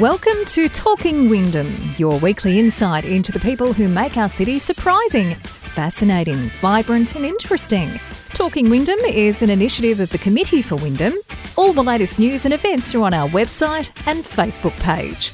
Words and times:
Welcome 0.00 0.46
to 0.46 0.70
Talking 0.70 1.28
Wyndham, 1.28 1.94
your 1.98 2.18
weekly 2.18 2.58
insight 2.58 3.04
into 3.04 3.30
the 3.30 3.38
people 3.38 3.74
who 3.74 3.90
make 3.90 4.16
our 4.16 4.28
city 4.28 4.58
surprising, 4.58 5.34
fascinating, 5.34 6.48
vibrant, 6.48 7.14
and 7.14 7.26
interesting. 7.26 8.00
Talking 8.32 8.70
Wyndham 8.70 8.98
is 9.00 9.42
an 9.42 9.50
initiative 9.50 10.00
of 10.00 10.08
the 10.08 10.16
Committee 10.16 10.62
for 10.62 10.76
Wyndham. 10.76 11.12
All 11.56 11.74
the 11.74 11.82
latest 11.82 12.18
news 12.18 12.46
and 12.46 12.54
events 12.54 12.94
are 12.94 13.02
on 13.02 13.12
our 13.12 13.28
website 13.28 13.90
and 14.06 14.24
Facebook 14.24 14.74
page. 14.80 15.30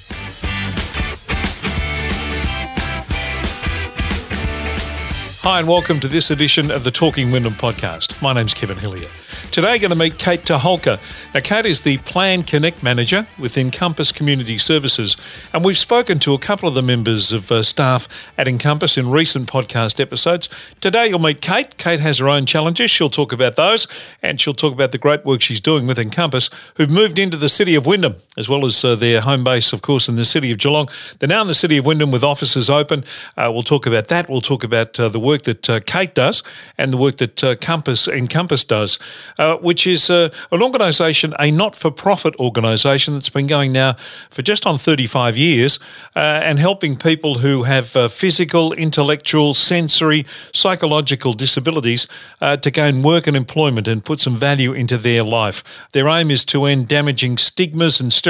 Hi, 5.43 5.61
and 5.61 5.68
welcome 5.68 6.00
to 6.00 6.09
this 6.09 6.32
edition 6.32 6.72
of 6.72 6.82
the 6.82 6.90
Talking 6.90 7.30
Wyndham 7.30 7.54
podcast. 7.54 8.20
My 8.20 8.32
name's 8.32 8.54
Kevin 8.54 8.77
Hillier. 8.77 9.09
Today, 9.50 9.78
going 9.78 9.90
to 9.90 9.96
meet 9.96 10.18
Kate 10.18 10.42
Taholka. 10.42 11.00
Now, 11.34 11.41
Kate 11.41 11.64
is 11.64 11.80
the 11.80 11.96
Plan 11.98 12.42
Connect 12.42 12.82
Manager 12.82 13.27
with 13.38 13.56
Encompass 13.56 14.12
Community 14.12 14.59
Services, 14.59 15.16
and 15.52 15.64
we've 15.64 15.78
spoken 15.78 16.18
to 16.20 16.34
a 16.34 16.38
couple 16.38 16.68
of 16.68 16.74
the 16.74 16.82
members 16.82 17.32
of 17.32 17.50
uh, 17.50 17.62
staff 17.62 18.06
at 18.37 18.46
Encompass 18.46 18.98
in 18.98 19.10
recent 19.10 19.48
podcast 19.48 20.00
episodes. 20.00 20.48
Today, 20.80 21.09
you'll 21.09 21.18
meet 21.18 21.40
Kate. 21.40 21.76
Kate 21.78 21.98
has 21.98 22.18
her 22.18 22.28
own 22.28 22.46
challenges. 22.46 22.90
She'll 22.90 23.10
talk 23.10 23.32
about 23.32 23.56
those, 23.56 23.88
and 24.23 24.40
she'll 24.40 24.54
talk 24.54 24.74
about 24.74 24.92
the 24.92 24.98
great 24.98 25.24
work 25.24 25.40
she's 25.40 25.60
doing 25.60 25.87
with 25.87 25.98
Encompass, 25.98 26.51
who've 26.74 26.90
moved 26.90 27.18
into 27.18 27.37
the 27.37 27.48
city 27.48 27.74
of 27.74 27.87
Wyndham, 27.87 28.16
as 28.38 28.48
well 28.48 28.65
as 28.65 28.84
uh, 28.84 28.95
their 28.95 29.20
home 29.20 29.42
base, 29.42 29.73
of 29.73 29.83
course, 29.83 30.09
in 30.09 30.15
the 30.15 30.24
city 30.24 30.52
of 30.52 30.59
Geelong. 30.59 30.88
They're 31.19 31.29
now 31.29 31.42
in 31.42 31.48
the 31.48 31.55
city 31.55 31.77
of 31.77 31.84
Wyndham 31.84 32.12
with 32.12 32.23
offices 32.23 32.70
open. 32.70 33.05
Uh, 33.37 33.51
we'll 33.52 33.65
talk 33.65 33.84
about 33.84 34.06
that. 34.09 34.30
We'll 34.30 34.41
talk 34.41 34.62
about 34.62 34.98
uh, 34.98 35.09
the 35.09 35.19
work 35.19 35.42
that 35.42 35.69
uh, 35.69 35.80
Kate 35.80 36.15
does 36.15 36.45
and 36.79 36.93
the 36.93 36.96
work 36.96 37.16
that 37.16 37.43
uh, 37.43 37.56
Compass 37.56 38.06
Encompass 38.06 38.62
does. 38.62 38.98
Uh, 39.38 39.56
which 39.56 39.87
is 39.87 40.09
an 40.09 40.30
organisation, 40.52 41.34
a 41.41 41.51
not 41.51 41.74
for 41.74 41.91
profit 41.91 42.35
organisation 42.37 43.15
that's 43.15 43.29
been 43.29 43.49
going 43.49 43.73
now 43.73 43.96
for 44.30 44.43
just 44.43 44.66
on 44.66 44.79
35 44.79 45.37
years 45.37 45.80
and 46.15 46.59
helping 46.59 46.96
people 46.96 47.38
who 47.38 47.65
have 47.65 47.88
physical, 48.12 48.73
intellectual, 48.73 49.52
sensory, 49.55 50.24
psychological 50.52 51.32
disabilities 51.32 52.07
to 52.40 52.71
gain 52.71 53.02
work 53.02 53.27
and 53.27 53.37
employment 53.37 53.88
and 53.88 54.05
put 54.05 54.21
some 54.21 54.37
value 54.37 54.73
into 54.73 54.96
their 54.96 55.24
life. 55.24 55.65
Their 55.93 56.09
aim 56.09 56.30
is 56.30 56.45
to 56.46 56.66
end 56.66 56.87
damaging 56.87 57.38
stigmas 57.38 58.01
and 58.01 58.12
stereotypes 58.12 58.27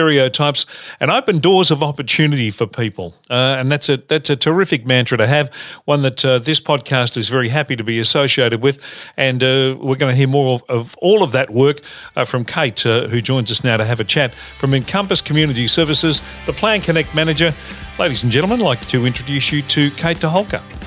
and 1.01 1.11
open 1.11 1.39
doors 1.39 1.71
of 1.71 1.83
opportunity 1.83 2.51
for 2.51 2.67
people. 2.67 3.15
and 3.31 3.71
that's 3.71 3.89
a, 3.89 3.97
that's 3.97 4.31
a 4.31 4.37
terrific 4.37 4.87
mantra 4.87 5.19
to 5.19 5.27
have, 5.27 5.51
one 5.85 6.03
that 6.03 6.19
this 6.45 6.61
podcast 6.61 7.17
is 7.17 7.29
very 7.29 7.49
happy 7.49 7.77
to 7.77 7.85
be 7.85 7.99
associated 7.99 8.63
with. 8.63 8.83
And 9.17 9.41
we're 9.43 9.97
going 9.97 10.13
to 10.13 10.17
hear 10.17 10.29
more 10.29 10.55
of, 10.55 10.63
of 10.69 10.97
all 10.99 11.23
of 11.23 11.33
that 11.33 11.51
work 11.51 11.81
uh, 12.17 12.25
from 12.25 12.45
Kate, 12.45 12.85
uh, 12.87 13.09
who 13.09 13.21
joins 13.21 13.51
us 13.51 13.65
now 13.65 13.77
to 13.77 13.85
have 13.85 14.01
a 14.01 14.05
chat 14.05 14.35
from 14.59 14.75
Encompass 14.75 15.21
Community 15.21 15.67
Services, 15.67 16.23
the 16.47 16.53
Plan 16.53 16.81
Connect 16.81 17.15
Manager. 17.15 17.55
Ladies 17.99 18.23
and 18.23 18.33
gentlemen, 18.33 18.61
I'd 18.61 18.65
like 18.65 18.89
to 18.89 19.07
introduce 19.07 19.53
you 19.53 19.63
to 19.63 19.91
Kate 19.93 20.19
DeHolka. 20.19 20.78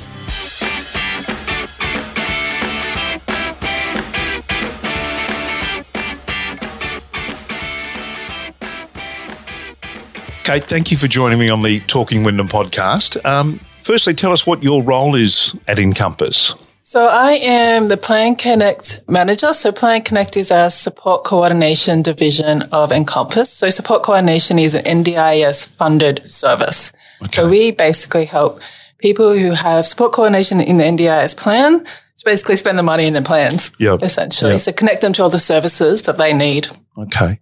Kate, 10.52 10.66
thank 10.66 10.92
you 10.92 10.98
for 10.98 11.08
joining 11.08 11.40
me 11.40 11.50
on 11.50 11.62
the 11.62 11.80
Talking 11.80 12.24
Wyndham 12.24 12.50
podcast. 12.50 13.24
Um, 13.26 13.62
firstly, 13.78 14.14
tell 14.14 14.34
us 14.34 14.46
what 14.46 14.62
your 14.62 14.84
role 14.84 15.16
is 15.16 15.58
at 15.70 15.80
Encompass. 15.80 16.56
So 16.84 17.08
I 17.08 17.40
am 17.42 17.88
the 17.88 17.96
Plan 17.96 18.36
Connect 18.36 19.00
manager. 19.08 19.54
So 19.54 19.72
Plan 19.72 20.02
Connect 20.02 20.36
is 20.36 20.52
our 20.52 20.70
support 20.70 21.24
coordination 21.24 22.02
division 22.02 22.64
of 22.64 22.92
Encompass. 22.92 23.50
So 23.50 23.70
support 23.70 24.04
coordination 24.04 24.60
is 24.60 24.74
an 24.74 24.84
NDIS 24.84 25.70
funded 25.70 26.30
service. 26.30 26.92
Okay. 27.22 27.32
So 27.32 27.48
we 27.48 27.72
basically 27.72 28.26
help 28.26 28.60
people 28.98 29.32
who 29.32 29.52
have 29.52 29.86
support 29.86 30.12
coordination 30.12 30.60
in 30.60 30.80
the 30.80 30.84
NDIS 30.84 31.38
plan 31.38 31.86
to 32.22 32.26
basically 32.26 32.56
spend 32.56 32.78
the 32.78 32.84
money 32.84 33.08
in 33.08 33.14
their 33.14 33.24
plans, 33.24 33.72
yep. 33.80 34.04
essentially. 34.04 34.52
Yep. 34.52 34.62
So 34.62 34.72
connect 34.72 35.02
them 35.02 35.14
to 35.14 35.24
all 35.24 35.30
the 35.30 35.40
services 35.40 36.04
that 36.04 36.18
they 36.18 36.34
need. 36.34 36.68
Okay. 36.98 37.40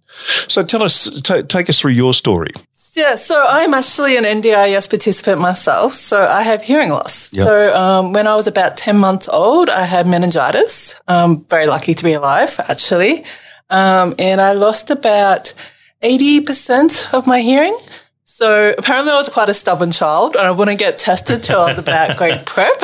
So 0.48 0.62
tell 0.62 0.82
us, 0.82 1.20
t- 1.20 1.42
take 1.42 1.68
us 1.68 1.78
through 1.78 1.92
your 1.92 2.14
story. 2.14 2.50
Yeah, 2.94 3.14
so 3.14 3.44
I'm 3.48 3.74
actually 3.74 4.16
an 4.16 4.24
NDIS 4.24 4.88
participant 4.88 5.40
myself. 5.40 5.92
So 5.92 6.22
I 6.22 6.42
have 6.42 6.62
hearing 6.62 6.90
loss. 6.90 7.32
Yep. 7.32 7.46
So 7.46 7.74
um, 7.74 8.12
when 8.12 8.26
I 8.26 8.34
was 8.34 8.46
about 8.46 8.76
10 8.76 8.96
months 8.96 9.28
old, 9.28 9.68
I 9.68 9.84
had 9.84 10.06
meningitis. 10.06 10.98
I'm 11.06 11.44
very 11.44 11.66
lucky 11.66 11.94
to 11.94 12.02
be 12.02 12.14
alive, 12.14 12.58
actually. 12.68 13.24
Um, 13.68 14.14
and 14.18 14.40
I 14.40 14.52
lost 14.52 14.90
about 14.90 15.52
80% 16.02 17.12
of 17.14 17.26
my 17.26 17.40
hearing. 17.40 17.76
So 18.32 18.72
apparently 18.78 19.12
I 19.12 19.16
was 19.16 19.28
quite 19.28 19.48
a 19.48 19.54
stubborn 19.54 19.90
child 19.90 20.36
and 20.36 20.46
I 20.46 20.52
wouldn't 20.52 20.78
get 20.78 20.98
tested 20.98 21.42
till 21.42 21.60
I 21.60 21.72
was 21.72 21.78
about 21.86 22.16
grade 22.16 22.46
prep. 22.46 22.80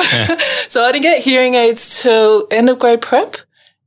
so 0.67 0.83
I 0.83 0.91
didn't 0.91 1.03
get 1.03 1.23
hearing 1.23 1.55
aids 1.55 2.01
till 2.01 2.47
end 2.51 2.69
of 2.69 2.79
grade 2.79 3.01
prep. 3.01 3.37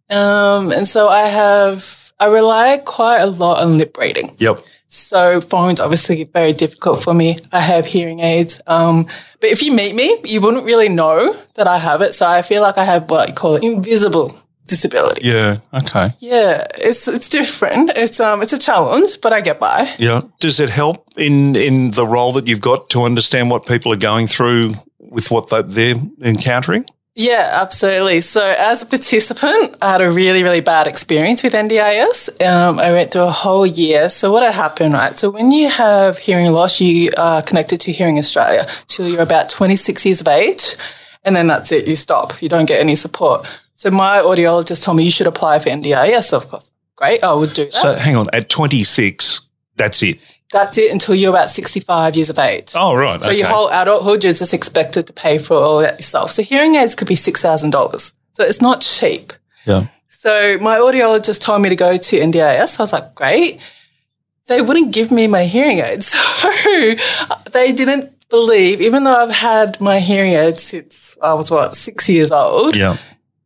Um, 0.08 0.72
and 0.72 0.88
so 0.88 1.08
I 1.08 1.28
have, 1.28 2.12
I 2.18 2.26
rely 2.26 2.78
quite 2.78 3.18
a 3.18 3.26
lot 3.26 3.62
on 3.62 3.76
lip 3.76 3.96
reading. 3.98 4.34
Yep. 4.38 4.60
So 4.88 5.40
phone's 5.42 5.80
obviously 5.80 6.24
very 6.24 6.54
difficult 6.54 7.02
for 7.02 7.12
me. 7.12 7.36
I 7.52 7.60
have 7.60 7.84
hearing 7.84 8.20
aids. 8.20 8.60
Um, 8.66 9.06
but 9.38 9.50
if 9.50 9.62
you 9.62 9.72
meet 9.72 9.94
me, 9.94 10.18
you 10.24 10.40
wouldn't 10.40 10.64
really 10.64 10.88
know 10.88 11.36
that 11.56 11.68
I 11.68 11.76
have 11.76 12.00
it. 12.00 12.14
So 12.14 12.26
I 12.26 12.40
feel 12.40 12.62
like 12.62 12.78
I 12.78 12.84
have 12.84 13.08
what 13.10 13.28
you 13.28 13.34
call 13.34 13.56
it 13.56 13.62
invisible 13.62 14.34
disability. 14.70 15.22
Yeah. 15.28 15.58
Okay. 15.74 16.10
Yeah. 16.20 16.66
It's 16.76 17.06
it's 17.08 17.28
different. 17.28 17.90
It's 17.96 18.18
um 18.20 18.40
it's 18.42 18.52
a 18.52 18.58
challenge, 18.58 19.20
but 19.20 19.32
I 19.32 19.40
get 19.40 19.60
by. 19.60 19.94
Yeah. 19.98 20.22
Does 20.38 20.60
it 20.60 20.70
help 20.70 21.06
in 21.18 21.56
in 21.56 21.90
the 21.90 22.06
role 22.06 22.32
that 22.32 22.46
you've 22.46 22.60
got 22.62 22.88
to 22.90 23.02
understand 23.02 23.50
what 23.50 23.66
people 23.66 23.92
are 23.92 23.96
going 24.10 24.26
through 24.26 24.72
with 24.98 25.30
what 25.30 25.48
they're 25.48 25.96
encountering? 26.22 26.86
Yeah, 27.16 27.58
absolutely. 27.60 28.20
So, 28.20 28.40
as 28.56 28.82
a 28.82 28.86
participant, 28.86 29.76
I 29.82 29.90
had 29.90 30.00
a 30.00 30.10
really, 30.10 30.42
really 30.44 30.60
bad 30.60 30.86
experience 30.86 31.42
with 31.42 31.54
NDIS. 31.54 32.40
Um, 32.40 32.78
I 32.78 32.92
went 32.92 33.12
through 33.12 33.24
a 33.24 33.30
whole 33.30 33.66
year. 33.66 34.08
So, 34.08 34.32
what 34.32 34.44
had 34.44 34.54
happened, 34.54 34.94
right? 34.94 35.18
So, 35.18 35.28
when 35.28 35.50
you 35.50 35.68
have 35.68 36.18
hearing 36.18 36.52
loss, 36.52 36.80
you 36.80 37.10
are 37.18 37.42
connected 37.42 37.80
to 37.80 37.92
Hearing 37.92 38.16
Australia 38.16 38.64
till 38.86 39.08
you're 39.08 39.22
about 39.22 39.50
26 39.50 40.06
years 40.06 40.20
of 40.20 40.28
age. 40.28 40.76
And 41.24 41.36
then 41.36 41.48
that's 41.48 41.72
it, 41.72 41.86
you 41.86 41.96
stop. 41.96 42.40
You 42.40 42.48
don't 42.48 42.66
get 42.66 42.80
any 42.80 42.94
support. 42.94 43.46
So, 43.80 43.90
my 43.90 44.18
audiologist 44.18 44.84
told 44.84 44.98
me 44.98 45.04
you 45.04 45.10
should 45.10 45.26
apply 45.26 45.58
for 45.58 45.70
NDIS, 45.70 46.34
of 46.34 46.46
course. 46.50 46.70
Great, 46.96 47.24
I 47.24 47.32
would 47.32 47.54
do 47.54 47.64
that. 47.64 47.72
So, 47.72 47.94
hang 47.94 48.14
on, 48.14 48.26
at 48.30 48.50
26, 48.50 49.40
that's 49.74 50.02
it. 50.02 50.18
That's 50.52 50.76
it 50.76 50.92
until 50.92 51.14
you're 51.14 51.30
about 51.30 51.48
65 51.48 52.14
years 52.14 52.28
of 52.28 52.38
age. 52.38 52.72
Oh, 52.76 52.94
right. 52.94 53.22
So 53.22 53.30
okay. 53.30 53.38
your 53.38 53.48
whole 53.48 53.70
adulthood, 53.70 54.22
you're 54.22 54.34
just 54.34 54.52
expected 54.52 55.06
to 55.06 55.14
pay 55.14 55.38
for 55.38 55.56
all 55.56 55.78
that 55.78 55.96
yourself. 55.96 56.30
So 56.30 56.42
hearing 56.42 56.74
aids 56.74 56.94
could 56.94 57.08
be 57.08 57.14
$6,000. 57.14 58.12
So 58.34 58.44
it's 58.44 58.60
not 58.60 58.82
cheap. 58.82 59.32
Yeah. 59.64 59.86
So 60.08 60.58
my 60.58 60.76
audiologist 60.76 61.40
told 61.40 61.62
me 61.62 61.70
to 61.70 61.76
go 61.76 61.96
to 61.96 62.16
NDIS. 62.20 62.78
I 62.78 62.82
was 62.82 62.92
like, 62.92 63.14
great. 63.14 63.62
They 64.48 64.60
wouldn't 64.60 64.92
give 64.92 65.10
me 65.10 65.26
my 65.26 65.44
hearing 65.44 65.78
aids. 65.78 66.14
So 66.70 66.94
they 67.52 67.72
didn't 67.72 68.28
believe, 68.28 68.80
even 68.80 69.04
though 69.04 69.14
I've 69.14 69.34
had 69.34 69.80
my 69.80 70.00
hearing 70.00 70.34
aids 70.34 70.62
since 70.62 71.16
I 71.22 71.32
was, 71.32 71.50
what, 71.50 71.76
six 71.76 72.08
years 72.08 72.30
old. 72.30 72.76
Yeah. 72.76 72.98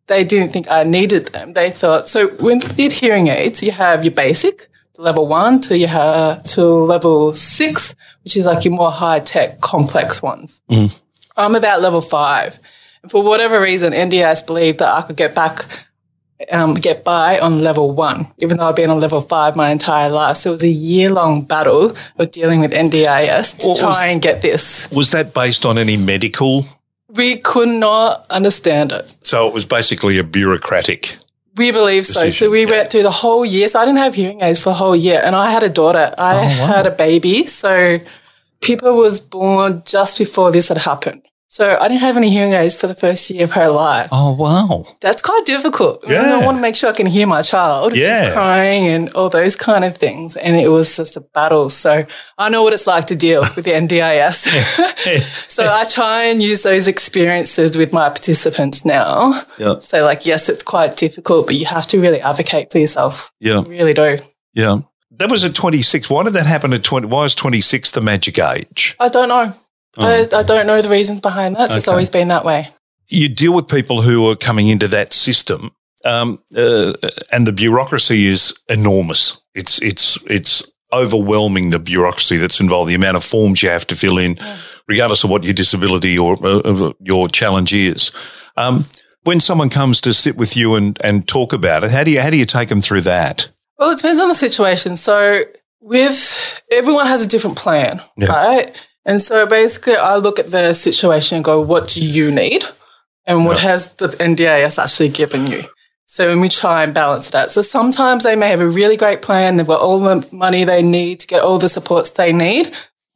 They 0.06 0.22
didn't 0.24 0.52
think 0.52 0.70
I 0.70 0.84
needed 0.84 1.28
them. 1.28 1.54
They 1.54 1.70
thought, 1.70 2.08
so 2.08 2.34
with 2.40 2.76
hearing 2.76 3.28
aids, 3.28 3.62
you 3.62 3.72
have 3.72 4.04
your 4.04 4.12
basic, 4.12 4.68
level 4.98 5.26
one 5.26 5.60
to 5.60 5.76
you 5.76 5.86
have 5.86 6.42
to 6.44 6.64
level 6.64 7.32
six, 7.32 7.94
which 8.22 8.36
is 8.36 8.46
like 8.46 8.64
your 8.64 8.74
more 8.74 8.90
high 8.90 9.20
tech, 9.20 9.60
complex 9.60 10.22
ones. 10.22 10.60
Mm. 10.70 11.00
I'm 11.36 11.54
about 11.54 11.80
level 11.80 12.00
five. 12.00 12.58
And 13.02 13.10
for 13.10 13.22
whatever 13.22 13.60
reason, 13.60 13.92
NDIS 13.92 14.46
believed 14.46 14.78
that 14.78 14.88
I 14.88 15.02
could 15.02 15.16
get 15.16 15.34
back, 15.34 15.64
um, 16.52 16.74
get 16.74 17.04
by 17.04 17.38
on 17.40 17.62
level 17.62 17.92
one, 17.92 18.28
even 18.38 18.58
though 18.58 18.68
I've 18.68 18.76
been 18.76 18.90
on 18.90 19.00
level 19.00 19.20
five 19.20 19.56
my 19.56 19.70
entire 19.70 20.10
life. 20.10 20.36
So 20.36 20.50
it 20.50 20.52
was 20.52 20.62
a 20.62 20.68
year 20.68 21.10
long 21.10 21.42
battle 21.42 21.96
of 22.18 22.30
dealing 22.30 22.60
with 22.60 22.72
NDIS 22.72 23.58
to 23.58 23.80
try 23.80 24.06
and 24.06 24.22
get 24.22 24.42
this. 24.42 24.90
Was 24.90 25.10
that 25.10 25.34
based 25.34 25.66
on 25.66 25.76
any 25.76 25.96
medical? 25.96 26.64
We 27.14 27.36
could 27.36 27.68
not 27.68 28.26
understand 28.30 28.92
it. 28.92 29.14
So 29.22 29.46
it 29.46 29.54
was 29.54 29.64
basically 29.64 30.18
a 30.18 30.24
bureaucratic 30.24 31.16
we 31.56 31.70
believe 31.70 32.06
so. 32.06 32.30
so 32.30 32.50
we 32.50 32.64
yeah. 32.64 32.70
went 32.70 32.90
through 32.90 33.04
the 33.04 33.10
whole 33.10 33.44
year. 33.44 33.68
So 33.68 33.78
I 33.78 33.84
didn't 33.84 33.98
have 33.98 34.14
hearing 34.14 34.42
aids 34.42 34.60
for 34.60 34.70
the 34.70 34.74
whole 34.74 34.96
year, 34.96 35.20
and 35.24 35.36
I 35.36 35.50
had 35.50 35.62
a 35.62 35.68
daughter. 35.68 36.12
I 36.18 36.34
oh, 36.34 36.38
wow. 36.38 36.66
had 36.66 36.86
a 36.86 36.90
baby. 36.90 37.46
So 37.46 37.98
Pippa 38.60 38.92
was 38.92 39.20
born 39.20 39.82
just 39.86 40.18
before 40.18 40.50
this 40.50 40.68
had 40.68 40.78
happened. 40.78 41.22
So 41.54 41.78
I 41.80 41.86
didn't 41.86 42.00
have 42.00 42.16
any 42.16 42.30
hearing 42.30 42.52
aids 42.52 42.74
for 42.74 42.88
the 42.88 42.96
first 42.96 43.30
year 43.30 43.44
of 43.44 43.52
her 43.52 43.68
life. 43.68 44.08
Oh 44.10 44.32
wow, 44.34 44.86
that's 45.00 45.22
quite 45.22 45.44
difficult. 45.46 46.02
Yeah. 46.04 46.34
I 46.34 46.44
want 46.44 46.56
to 46.56 46.60
make 46.60 46.74
sure 46.74 46.90
I 46.90 46.92
can 46.92 47.06
hear 47.06 47.28
my 47.28 47.42
child. 47.42 47.94
Yeah, 47.94 48.32
crying 48.32 48.88
and 48.88 49.08
all 49.12 49.30
those 49.30 49.54
kind 49.54 49.84
of 49.84 49.96
things, 49.96 50.34
and 50.36 50.56
it 50.56 50.66
was 50.66 50.96
just 50.96 51.16
a 51.16 51.20
battle. 51.20 51.68
So 51.70 52.06
I 52.38 52.48
know 52.48 52.64
what 52.64 52.72
it's 52.72 52.88
like 52.88 53.04
to 53.06 53.14
deal 53.14 53.42
with 53.42 53.64
the 53.64 53.70
NDIS. 53.82 54.48
so 55.48 55.72
I 55.72 55.84
try 55.84 56.24
and 56.24 56.42
use 56.42 56.64
those 56.64 56.88
experiences 56.88 57.76
with 57.76 57.92
my 57.92 58.08
participants 58.08 58.84
now. 58.84 59.40
Yeah. 59.56 59.78
So 59.78 60.04
like, 60.04 60.26
yes, 60.26 60.48
it's 60.48 60.64
quite 60.64 60.96
difficult, 60.96 61.46
but 61.46 61.54
you 61.54 61.66
have 61.66 61.86
to 61.86 62.00
really 62.00 62.20
advocate 62.20 62.72
for 62.72 62.78
yourself. 62.78 63.30
Yeah, 63.38 63.62
you 63.62 63.70
really 63.70 63.94
do. 63.94 64.18
Yeah. 64.54 64.80
that 65.12 65.30
was 65.30 65.44
at 65.44 65.54
26. 65.54 66.10
Why 66.10 66.24
did 66.24 66.32
that 66.32 66.46
happen 66.46 66.72
at 66.72 66.82
20? 66.82 67.06
Why 67.06 67.22
is 67.26 67.36
26 67.36 67.92
the 67.92 68.00
magic 68.00 68.40
age? 68.40 68.96
I 68.98 69.08
don't 69.08 69.28
know. 69.28 69.54
Oh. 69.98 70.28
I, 70.32 70.38
I, 70.38 70.42
don't 70.42 70.66
know 70.66 70.82
the 70.82 70.88
reasons 70.88 71.20
behind 71.20 71.56
that. 71.56 71.70
Okay. 71.70 71.76
It's 71.76 71.88
always 71.88 72.10
been 72.10 72.28
that 72.28 72.44
way. 72.44 72.68
You 73.08 73.28
deal 73.28 73.52
with 73.52 73.68
people 73.68 74.02
who 74.02 74.28
are 74.28 74.36
coming 74.36 74.68
into 74.68 74.88
that 74.88 75.12
system, 75.12 75.72
um, 76.04 76.42
uh, 76.56 76.94
and 77.30 77.46
the 77.46 77.52
bureaucracy 77.52 78.26
is 78.26 78.54
enormous. 78.68 79.40
It's 79.54 79.80
it's 79.82 80.18
it's 80.26 80.64
overwhelming 80.92 81.70
the 81.70 81.78
bureaucracy 81.78 82.36
that's 82.36 82.60
involved, 82.60 82.88
the 82.88 82.94
amount 82.94 83.16
of 83.16 83.24
forms 83.24 83.62
you 83.62 83.68
have 83.68 83.86
to 83.88 83.96
fill 83.96 84.18
in, 84.18 84.36
yeah. 84.36 84.56
regardless 84.88 85.24
of 85.24 85.30
what 85.30 85.44
your 85.44 85.52
disability 85.52 86.18
or 86.18 86.36
uh, 86.46 86.92
your 87.00 87.28
challenge 87.28 87.74
is. 87.74 88.12
Um, 88.56 88.84
when 89.24 89.40
someone 89.40 89.70
comes 89.70 90.00
to 90.02 90.12
sit 90.14 90.36
with 90.36 90.56
you 90.56 90.74
and, 90.74 90.98
and 91.02 91.26
talk 91.26 91.52
about 91.52 91.82
it, 91.84 91.90
how 91.90 92.04
do 92.04 92.10
you 92.10 92.20
how 92.20 92.30
do 92.30 92.36
you 92.36 92.46
take 92.46 92.68
them 92.68 92.80
through 92.80 93.02
that? 93.02 93.48
Well, 93.78 93.90
it 93.90 93.96
depends 93.96 94.20
on 94.20 94.28
the 94.28 94.34
situation. 94.34 94.96
So 94.96 95.42
with 95.80 96.62
everyone 96.70 97.06
has 97.06 97.24
a 97.24 97.28
different 97.28 97.56
plan, 97.56 98.00
yeah. 98.16 98.28
right? 98.28 98.88
And 99.06 99.20
so 99.20 99.46
basically, 99.46 99.96
I 99.96 100.16
look 100.16 100.38
at 100.38 100.50
the 100.50 100.72
situation 100.72 101.36
and 101.36 101.44
go, 101.44 101.60
"What 101.60 101.88
do 101.88 102.00
you 102.00 102.30
need?" 102.30 102.64
And 103.26 103.46
what 103.46 103.62
yeah. 103.62 103.70
has 103.70 103.94
the 103.94 104.08
NDIS 104.08 104.82
actually 104.82 105.08
given 105.08 105.46
you? 105.46 105.62
So 106.06 106.28
when 106.28 106.40
we 106.40 106.48
try 106.48 106.84
and 106.84 106.92
balance 106.92 107.30
that, 107.30 107.50
so 107.50 107.62
sometimes 107.62 108.22
they 108.22 108.36
may 108.36 108.50
have 108.50 108.60
a 108.60 108.68
really 108.68 108.96
great 108.96 109.22
plan, 109.22 109.56
they've 109.56 109.66
got 109.66 109.80
all 109.80 109.98
the 109.98 110.26
money 110.32 110.64
they 110.64 110.82
need 110.82 111.20
to 111.20 111.26
get 111.26 111.42
all 111.42 111.58
the 111.58 111.68
supports 111.68 112.10
they 112.10 112.32
need, 112.32 112.72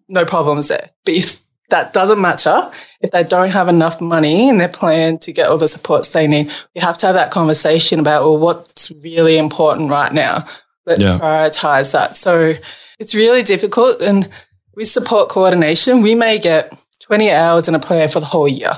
no 0.09 0.25
problems 0.25 0.69
there. 0.69 0.91
But 1.05 1.15
if 1.15 1.43
that 1.69 1.93
doesn't 1.93 2.21
match 2.21 2.47
up, 2.47 2.73
if 3.01 3.11
they 3.11 3.23
don't 3.23 3.51
have 3.51 3.69
enough 3.69 4.01
money 4.01 4.49
in 4.49 4.59
their 4.59 4.69
plan 4.69 5.19
to 5.19 5.33
get 5.33 5.49
all 5.49 5.59
the 5.59 5.69
supports 5.69 6.09
they 6.09 6.27
need, 6.27 6.51
we 6.75 6.81
have 6.81 6.97
to 6.99 7.07
have 7.07 7.15
that 7.15 7.31
conversation 7.31 8.01
about, 8.01 8.23
well, 8.23 8.39
what's 8.39 8.91
really 9.03 9.37
important 9.37 9.91
right 9.91 10.13
now? 10.13 10.47
Let's 10.87 11.05
yeah. 11.05 11.19
prioritize 11.19 11.93
that. 11.93 12.17
So 12.17 12.55
it's 12.99 13.15
really 13.15 13.43
difficult. 13.43 14.01
And 14.01 14.29
with 14.79 14.89
support 14.89 15.29
coordination, 15.29 16.03
we 16.03 16.15
may 16.15 16.39
get 16.39 16.73
20 17.01 17.33
hours 17.33 17.67
in 17.67 17.75
a 17.75 17.81
plan 17.81 18.09
for 18.09 18.21
the 18.21 18.27
whole 18.27 18.47
year. 18.47 18.71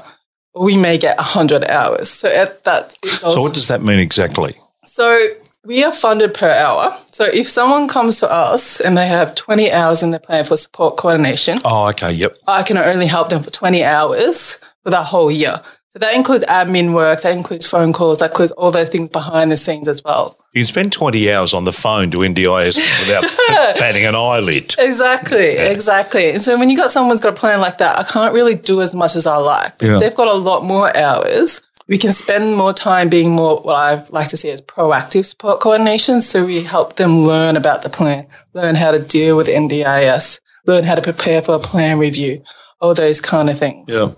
Or 0.54 0.64
we 0.64 0.76
may 0.76 0.96
get 0.96 1.18
100 1.18 1.62
hours. 1.64 2.08
So 2.08 2.28
that 2.28 2.94
is 3.04 3.22
also, 3.22 3.38
So 3.38 3.42
what 3.44 3.54
does 3.54 3.68
that 3.68 3.82
mean 3.82 3.98
exactly? 3.98 4.54
So 4.86 5.28
we 5.62 5.84
are 5.84 5.92
funded 5.92 6.32
per 6.32 6.50
hour. 6.50 6.96
So 7.12 7.24
if 7.24 7.46
someone 7.46 7.86
comes 7.86 8.18
to 8.20 8.32
us 8.32 8.80
and 8.80 8.96
they 8.96 9.06
have 9.08 9.34
20 9.34 9.70
hours 9.70 10.02
in 10.02 10.10
their 10.10 10.20
plan 10.20 10.46
for 10.46 10.56
support 10.56 10.96
coordination. 10.96 11.58
Oh, 11.66 11.88
okay. 11.90 12.12
Yep. 12.12 12.34
I 12.48 12.62
can 12.62 12.78
only 12.78 13.06
help 13.06 13.28
them 13.28 13.42
for 13.42 13.50
20 13.50 13.84
hours 13.84 14.58
for 14.82 14.88
that 14.90 15.04
whole 15.04 15.30
year. 15.30 15.60
So 15.90 15.98
that 15.98 16.14
includes 16.14 16.44
admin 16.44 16.94
work, 16.94 17.22
that 17.22 17.36
includes 17.36 17.68
phone 17.68 17.92
calls, 17.92 18.18
that 18.18 18.30
includes 18.30 18.52
all 18.52 18.70
those 18.70 18.88
things 18.88 19.10
behind 19.10 19.50
the 19.50 19.56
scenes 19.56 19.88
as 19.88 20.04
well. 20.04 20.36
You 20.52 20.64
spend 20.64 20.92
20 20.92 21.32
hours 21.32 21.52
on 21.52 21.64
the 21.64 21.72
phone 21.72 22.10
to 22.12 22.18
NDIS 22.18 22.76
without 23.00 23.22
batting 23.78 24.04
an 24.04 24.14
eyelid. 24.14 24.74
Exactly, 24.78 25.54
yeah. 25.54 25.64
exactly. 25.64 26.38
So 26.38 26.56
when 26.58 26.70
you 26.70 26.76
got 26.76 26.92
someone's 26.92 27.20
got 27.20 27.32
a 27.32 27.36
plan 27.36 27.60
like 27.60 27.78
that, 27.78 27.98
I 27.98 28.04
can't 28.04 28.32
really 28.32 28.54
do 28.54 28.80
as 28.80 28.94
much 28.94 29.16
as 29.16 29.26
I 29.26 29.36
like. 29.36 29.72
Yeah. 29.82 29.98
They've 29.98 30.14
got 30.14 30.28
a 30.28 30.38
lot 30.38 30.64
more 30.64 30.96
hours 30.96 31.62
we 31.90 31.98
can 31.98 32.12
spend 32.12 32.56
more 32.56 32.72
time 32.72 33.08
being 33.08 33.32
more 33.32 33.58
what 33.62 33.74
I 33.74 34.06
like 34.10 34.28
to 34.28 34.36
see 34.36 34.48
as 34.50 34.62
proactive 34.62 35.24
support 35.24 35.58
coordination. 35.58 36.22
So 36.22 36.46
we 36.46 36.62
help 36.62 36.94
them 36.94 37.24
learn 37.24 37.56
about 37.56 37.82
the 37.82 37.90
plan, 37.90 38.28
learn 38.54 38.76
how 38.76 38.92
to 38.92 39.00
deal 39.00 39.36
with 39.36 39.48
NDIS, 39.48 40.40
learn 40.66 40.84
how 40.84 40.94
to 40.94 41.02
prepare 41.02 41.42
for 41.42 41.56
a 41.56 41.58
plan 41.58 41.98
review, 41.98 42.44
all 42.80 42.94
those 42.94 43.20
kind 43.20 43.50
of 43.50 43.58
things. 43.58 43.94
Yeah. 43.94 44.10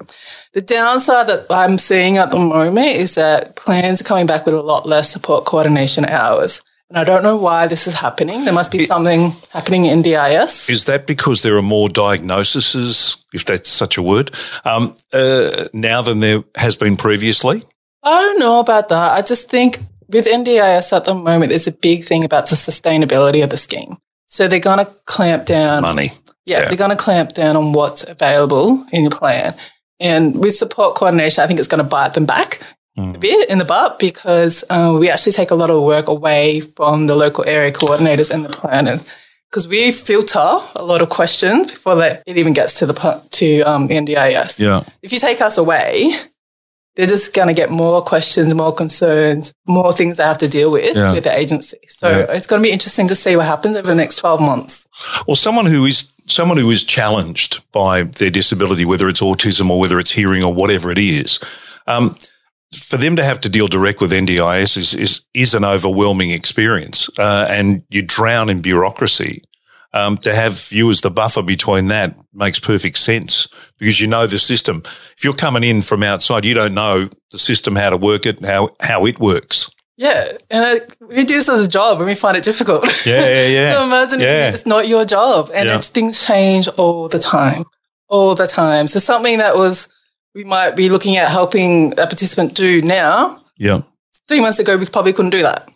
The 0.52 0.60
downside 0.60 1.28
that 1.28 1.46
I'm 1.50 1.78
seeing 1.78 2.18
at 2.18 2.30
the 2.30 2.38
moment 2.38 2.96
is 2.96 3.14
that 3.14 3.56
plans 3.56 4.00
are 4.00 4.04
coming 4.04 4.26
back 4.26 4.46
with 4.46 4.54
a 4.54 4.62
lot 4.62 4.86
less 4.86 5.10
support 5.10 5.44
coordination 5.44 6.04
hours. 6.04 6.62
And 6.88 6.98
I 6.98 7.04
don't 7.04 7.22
know 7.22 7.38
why 7.38 7.66
this 7.68 7.86
is 7.86 7.94
happening. 7.94 8.44
There 8.44 8.52
must 8.52 8.70
be 8.70 8.82
it, 8.82 8.86
something 8.86 9.32
happening 9.54 9.86
in 9.86 10.02
DIS. 10.02 10.68
Is 10.68 10.84
that 10.84 11.06
because 11.06 11.40
there 11.40 11.56
are 11.56 11.62
more 11.62 11.88
diagnoses, 11.88 13.16
if 13.32 13.46
that's 13.46 13.70
such 13.70 13.96
a 13.96 14.02
word, 14.02 14.30
um, 14.66 14.94
uh, 15.12 15.68
now 15.72 16.02
than 16.02 16.20
there 16.20 16.44
has 16.56 16.76
been 16.76 16.96
previously? 16.96 17.62
I 18.02 18.20
don't 18.20 18.38
know 18.38 18.60
about 18.60 18.90
that. 18.90 19.12
I 19.12 19.22
just 19.22 19.48
think 19.48 19.78
with 20.08 20.26
NDIS 20.26 20.94
at 20.94 21.04
the 21.04 21.14
moment, 21.14 21.48
there's 21.48 21.66
a 21.66 21.72
big 21.72 22.04
thing 22.04 22.24
about 22.24 22.50
the 22.50 22.56
sustainability 22.56 23.42
of 23.42 23.48
the 23.48 23.56
scheme. 23.56 23.96
So 24.26 24.46
they're 24.46 24.60
going 24.60 24.84
to 24.84 24.90
clamp 25.06 25.46
down. 25.46 25.82
Money. 25.82 26.12
Yeah, 26.46 26.60
yeah. 26.60 26.68
they're 26.68 26.76
going 26.78 26.90
to 26.90 26.96
clamp 26.96 27.34
down 27.34 27.56
on 27.56 27.72
what's 27.72 28.04
available 28.04 28.84
in 28.92 29.02
your 29.02 29.10
plan. 29.10 29.54
And 30.00 30.38
with 30.40 30.56
support 30.56 30.96
coordination, 30.96 31.44
I 31.44 31.46
think 31.46 31.58
it's 31.58 31.68
going 31.68 31.82
to 31.82 31.88
bite 31.88 32.14
them 32.14 32.26
back 32.26 32.60
mm. 32.98 33.14
a 33.14 33.18
bit 33.18 33.48
in 33.48 33.58
the 33.58 33.64
butt 33.64 33.98
because 33.98 34.64
um, 34.70 34.98
we 34.98 35.08
actually 35.08 35.32
take 35.32 35.50
a 35.50 35.54
lot 35.54 35.70
of 35.70 35.82
work 35.82 36.08
away 36.08 36.60
from 36.60 37.06
the 37.06 37.14
local 37.14 37.44
area 37.46 37.72
coordinators 37.72 38.30
and 38.30 38.44
the 38.44 38.48
planners 38.48 39.08
because 39.52 39.68
we 39.68 39.92
filter 39.92 40.38
a 40.76 40.82
lot 40.82 41.02
of 41.02 41.10
questions 41.10 41.70
before 41.70 41.94
that 41.96 42.22
it 42.26 42.38
even 42.38 42.54
gets 42.54 42.78
to 42.78 42.86
the 42.86 43.22
to 43.30 43.60
um, 43.62 43.86
the 43.86 43.94
NDIS. 43.94 44.58
Yeah. 44.58 44.82
If 45.02 45.12
you 45.12 45.18
take 45.18 45.40
us 45.40 45.58
away, 45.58 46.12
they're 46.96 47.06
just 47.06 47.34
going 47.34 47.48
to 47.48 47.54
get 47.54 47.70
more 47.70 48.02
questions, 48.02 48.54
more 48.54 48.74
concerns, 48.74 49.52
more 49.66 49.92
things 49.92 50.16
they 50.16 50.24
have 50.24 50.38
to 50.38 50.48
deal 50.48 50.72
with 50.72 50.96
yeah. 50.96 51.12
with 51.12 51.24
the 51.24 51.36
agency. 51.36 51.78
So 51.86 52.08
yeah. 52.08 52.26
it's 52.30 52.46
going 52.46 52.62
to 52.62 52.66
be 52.66 52.72
interesting 52.72 53.08
to 53.08 53.14
see 53.14 53.36
what 53.36 53.46
happens 53.46 53.76
over 53.76 53.88
the 53.88 53.94
next 53.94 54.16
12 54.16 54.40
months. 54.40 54.88
Well, 55.26 55.36
someone 55.36 55.66
who 55.66 55.84
is 55.84 56.10
someone 56.32 56.58
who 56.58 56.70
is 56.70 56.84
challenged 56.84 57.62
by 57.72 58.02
their 58.02 58.30
disability, 58.30 58.84
whether 58.84 59.08
it's 59.08 59.20
autism 59.20 59.70
or 59.70 59.78
whether 59.78 59.98
it's 59.98 60.12
hearing 60.12 60.42
or 60.42 60.52
whatever 60.52 60.90
it 60.90 60.98
is, 60.98 61.38
um, 61.86 62.16
for 62.74 62.96
them 62.96 63.16
to 63.16 63.24
have 63.24 63.40
to 63.40 63.48
deal 63.48 63.68
direct 63.68 64.00
with 64.00 64.12
NDIS 64.12 64.76
is 64.76 64.94
is, 64.94 65.20
is 65.34 65.54
an 65.54 65.64
overwhelming 65.64 66.30
experience, 66.30 67.08
uh, 67.18 67.46
and 67.48 67.82
you 67.90 68.02
drown 68.02 68.48
in 68.48 68.60
bureaucracy. 68.60 69.44
Um, 69.94 70.16
to 70.18 70.34
have 70.34 70.68
you 70.70 70.88
as 70.88 71.02
the 71.02 71.10
buffer 71.10 71.42
between 71.42 71.88
that 71.88 72.16
makes 72.32 72.58
perfect 72.58 72.96
sense 72.96 73.46
because 73.78 74.00
you 74.00 74.06
know 74.06 74.26
the 74.26 74.38
system. 74.38 74.80
If 75.18 75.22
you're 75.22 75.34
coming 75.34 75.62
in 75.62 75.82
from 75.82 76.02
outside, 76.02 76.46
you 76.46 76.54
don't 76.54 76.72
know 76.72 77.10
the 77.30 77.38
system, 77.38 77.76
how 77.76 77.90
to 77.90 77.98
work 77.98 78.24
it, 78.24 78.42
how 78.42 78.70
how 78.80 79.04
it 79.04 79.20
works. 79.20 79.70
Yeah, 79.96 80.24
and 80.50 80.80
we 81.00 81.24
do 81.24 81.34
this 81.34 81.48
as 81.48 81.66
a 81.66 81.68
job 81.68 81.98
and 81.98 82.06
we 82.06 82.14
find 82.14 82.36
it 82.36 82.44
difficult. 82.44 82.84
Yeah, 83.06 83.20
yeah, 83.20 83.46
yeah. 83.46 83.72
so 83.76 83.84
imagine 83.84 84.20
yeah. 84.20 84.48
it's 84.48 84.66
not 84.66 84.88
your 84.88 85.04
job 85.04 85.50
and 85.54 85.68
yeah. 85.68 85.80
things 85.80 86.24
change 86.26 86.66
all 86.68 87.08
the 87.08 87.18
time, 87.18 87.64
all 88.08 88.34
the 88.34 88.46
time. 88.46 88.86
So 88.86 88.98
something 88.98 89.38
that 89.38 89.56
was 89.56 89.88
we 90.34 90.44
might 90.44 90.76
be 90.76 90.88
looking 90.88 91.16
at 91.16 91.30
helping 91.30 91.92
a 91.92 92.06
participant 92.06 92.54
do 92.54 92.80
now. 92.80 93.38
Yeah. 93.58 93.82
Three 94.28 94.40
months 94.40 94.58
ago, 94.58 94.76
we 94.76 94.86
probably 94.86 95.12
couldn't 95.12 95.30
do 95.30 95.42
that. 95.42 95.68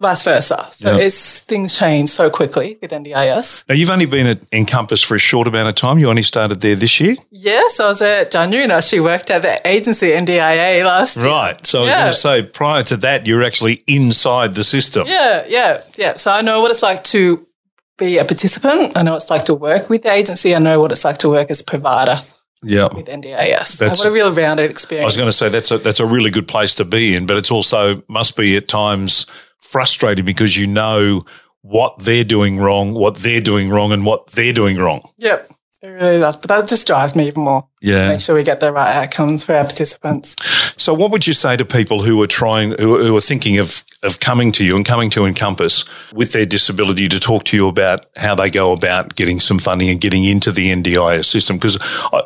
Vice 0.00 0.22
versa. 0.22 0.66
So 0.72 0.96
yeah. 0.96 1.04
it's 1.04 1.40
things 1.40 1.78
change 1.78 2.08
so 2.08 2.30
quickly 2.30 2.78
with 2.80 2.90
NDIS. 2.90 3.68
Now 3.68 3.74
you've 3.74 3.90
only 3.90 4.06
been 4.06 4.26
at 4.26 4.44
Encompass 4.50 5.02
for 5.02 5.14
a 5.14 5.18
short 5.18 5.46
amount 5.46 5.68
of 5.68 5.74
time. 5.74 5.98
You 5.98 6.08
only 6.08 6.22
started 6.22 6.62
there 6.62 6.74
this 6.74 6.98
year. 7.00 7.16
Yes, 7.30 7.78
I 7.78 7.86
was 7.86 8.00
at 8.00 8.30
January 8.30 8.64
and 8.64 8.72
I 8.72 8.78
actually 8.78 9.00
worked 9.00 9.28
at 9.28 9.42
the 9.42 9.60
agency 9.68 10.06
NDIA 10.08 10.84
last 10.86 11.18
year. 11.18 11.26
Right. 11.26 11.66
So 11.66 11.80
I 11.80 11.84
was 11.84 11.94
going 11.94 12.06
to 12.06 12.12
say 12.14 12.42
prior 12.42 12.82
to 12.84 12.96
that, 12.98 13.26
you're 13.26 13.42
actually 13.42 13.84
inside 13.86 14.54
the 14.54 14.64
system. 14.64 15.06
Yeah, 15.06 15.44
yeah, 15.46 15.82
yeah. 15.96 16.16
So 16.16 16.32
I 16.32 16.40
know 16.40 16.62
what 16.62 16.70
it's 16.70 16.82
like 16.82 17.04
to 17.04 17.46
be 17.98 18.16
a 18.16 18.24
participant. 18.24 18.96
I 18.96 19.02
know 19.02 19.12
what 19.12 19.22
it's 19.22 19.30
like 19.30 19.44
to 19.44 19.54
work 19.54 19.90
with 19.90 20.04
the 20.04 20.12
agency. 20.12 20.54
I 20.56 20.60
know 20.60 20.80
what 20.80 20.92
it's 20.92 21.04
like 21.04 21.18
to 21.18 21.28
work 21.28 21.50
as 21.50 21.60
a 21.60 21.64
provider 21.64 22.22
yeah. 22.62 22.88
with 22.94 23.06
NDIS. 23.06 23.78
That's, 23.78 23.98
what 23.98 24.08
a 24.08 24.10
real 24.10 24.32
rounded 24.32 24.70
experience. 24.70 25.04
I 25.04 25.06
was 25.06 25.16
going 25.18 25.28
to 25.28 25.32
say 25.32 25.50
that's 25.50 25.70
a 25.70 25.76
that's 25.76 26.00
a 26.00 26.06
really 26.06 26.30
good 26.30 26.48
place 26.48 26.74
to 26.76 26.86
be 26.86 27.14
in, 27.14 27.26
but 27.26 27.36
it's 27.36 27.50
also 27.50 28.02
must 28.08 28.36
be 28.36 28.56
at 28.56 28.66
times 28.66 29.26
frustrating 29.60 30.24
because 30.24 30.56
you 30.56 30.66
know 30.66 31.24
what 31.62 31.98
they're 31.98 32.24
doing 32.24 32.58
wrong, 32.58 32.94
what 32.94 33.16
they're 33.16 33.40
doing 33.40 33.70
wrong, 33.70 33.92
and 33.92 34.04
what 34.04 34.26
they're 34.28 34.52
doing 34.52 34.78
wrong. 34.78 35.08
Yep. 35.18 35.48
It 35.82 35.88
really 35.88 36.18
does. 36.18 36.36
But 36.36 36.48
that 36.48 36.68
just 36.68 36.86
drives 36.86 37.16
me 37.16 37.26
even 37.26 37.44
more. 37.44 37.66
Yeah. 37.80 38.08
Make 38.08 38.20
sure 38.20 38.34
we 38.34 38.42
get 38.42 38.60
the 38.60 38.70
right 38.70 38.96
outcomes 38.96 39.44
for 39.44 39.54
our 39.54 39.64
participants. 39.64 40.36
So 40.76 40.92
what 40.92 41.10
would 41.10 41.26
you 41.26 41.32
say 41.32 41.56
to 41.56 41.64
people 41.64 42.02
who 42.02 42.22
are 42.22 42.26
trying 42.26 42.72
who, 42.72 43.02
who 43.02 43.16
are 43.16 43.20
thinking 43.20 43.58
of 43.58 43.82
of 44.02 44.20
coming 44.20 44.52
to 44.52 44.64
you 44.64 44.76
and 44.76 44.84
coming 44.84 45.10
to 45.10 45.26
Encompass 45.26 45.84
with 46.12 46.32
their 46.32 46.46
disability 46.46 47.08
to 47.08 47.20
talk 47.20 47.44
to 47.44 47.56
you 47.56 47.68
about 47.68 48.06
how 48.16 48.34
they 48.34 48.50
go 48.50 48.72
about 48.72 49.14
getting 49.14 49.38
some 49.38 49.58
funding 49.58 49.88
and 49.88 50.00
getting 50.00 50.24
into 50.24 50.52
the 50.52 50.70
NDIS 50.70 51.24
system? 51.24 51.56
Because 51.56 51.78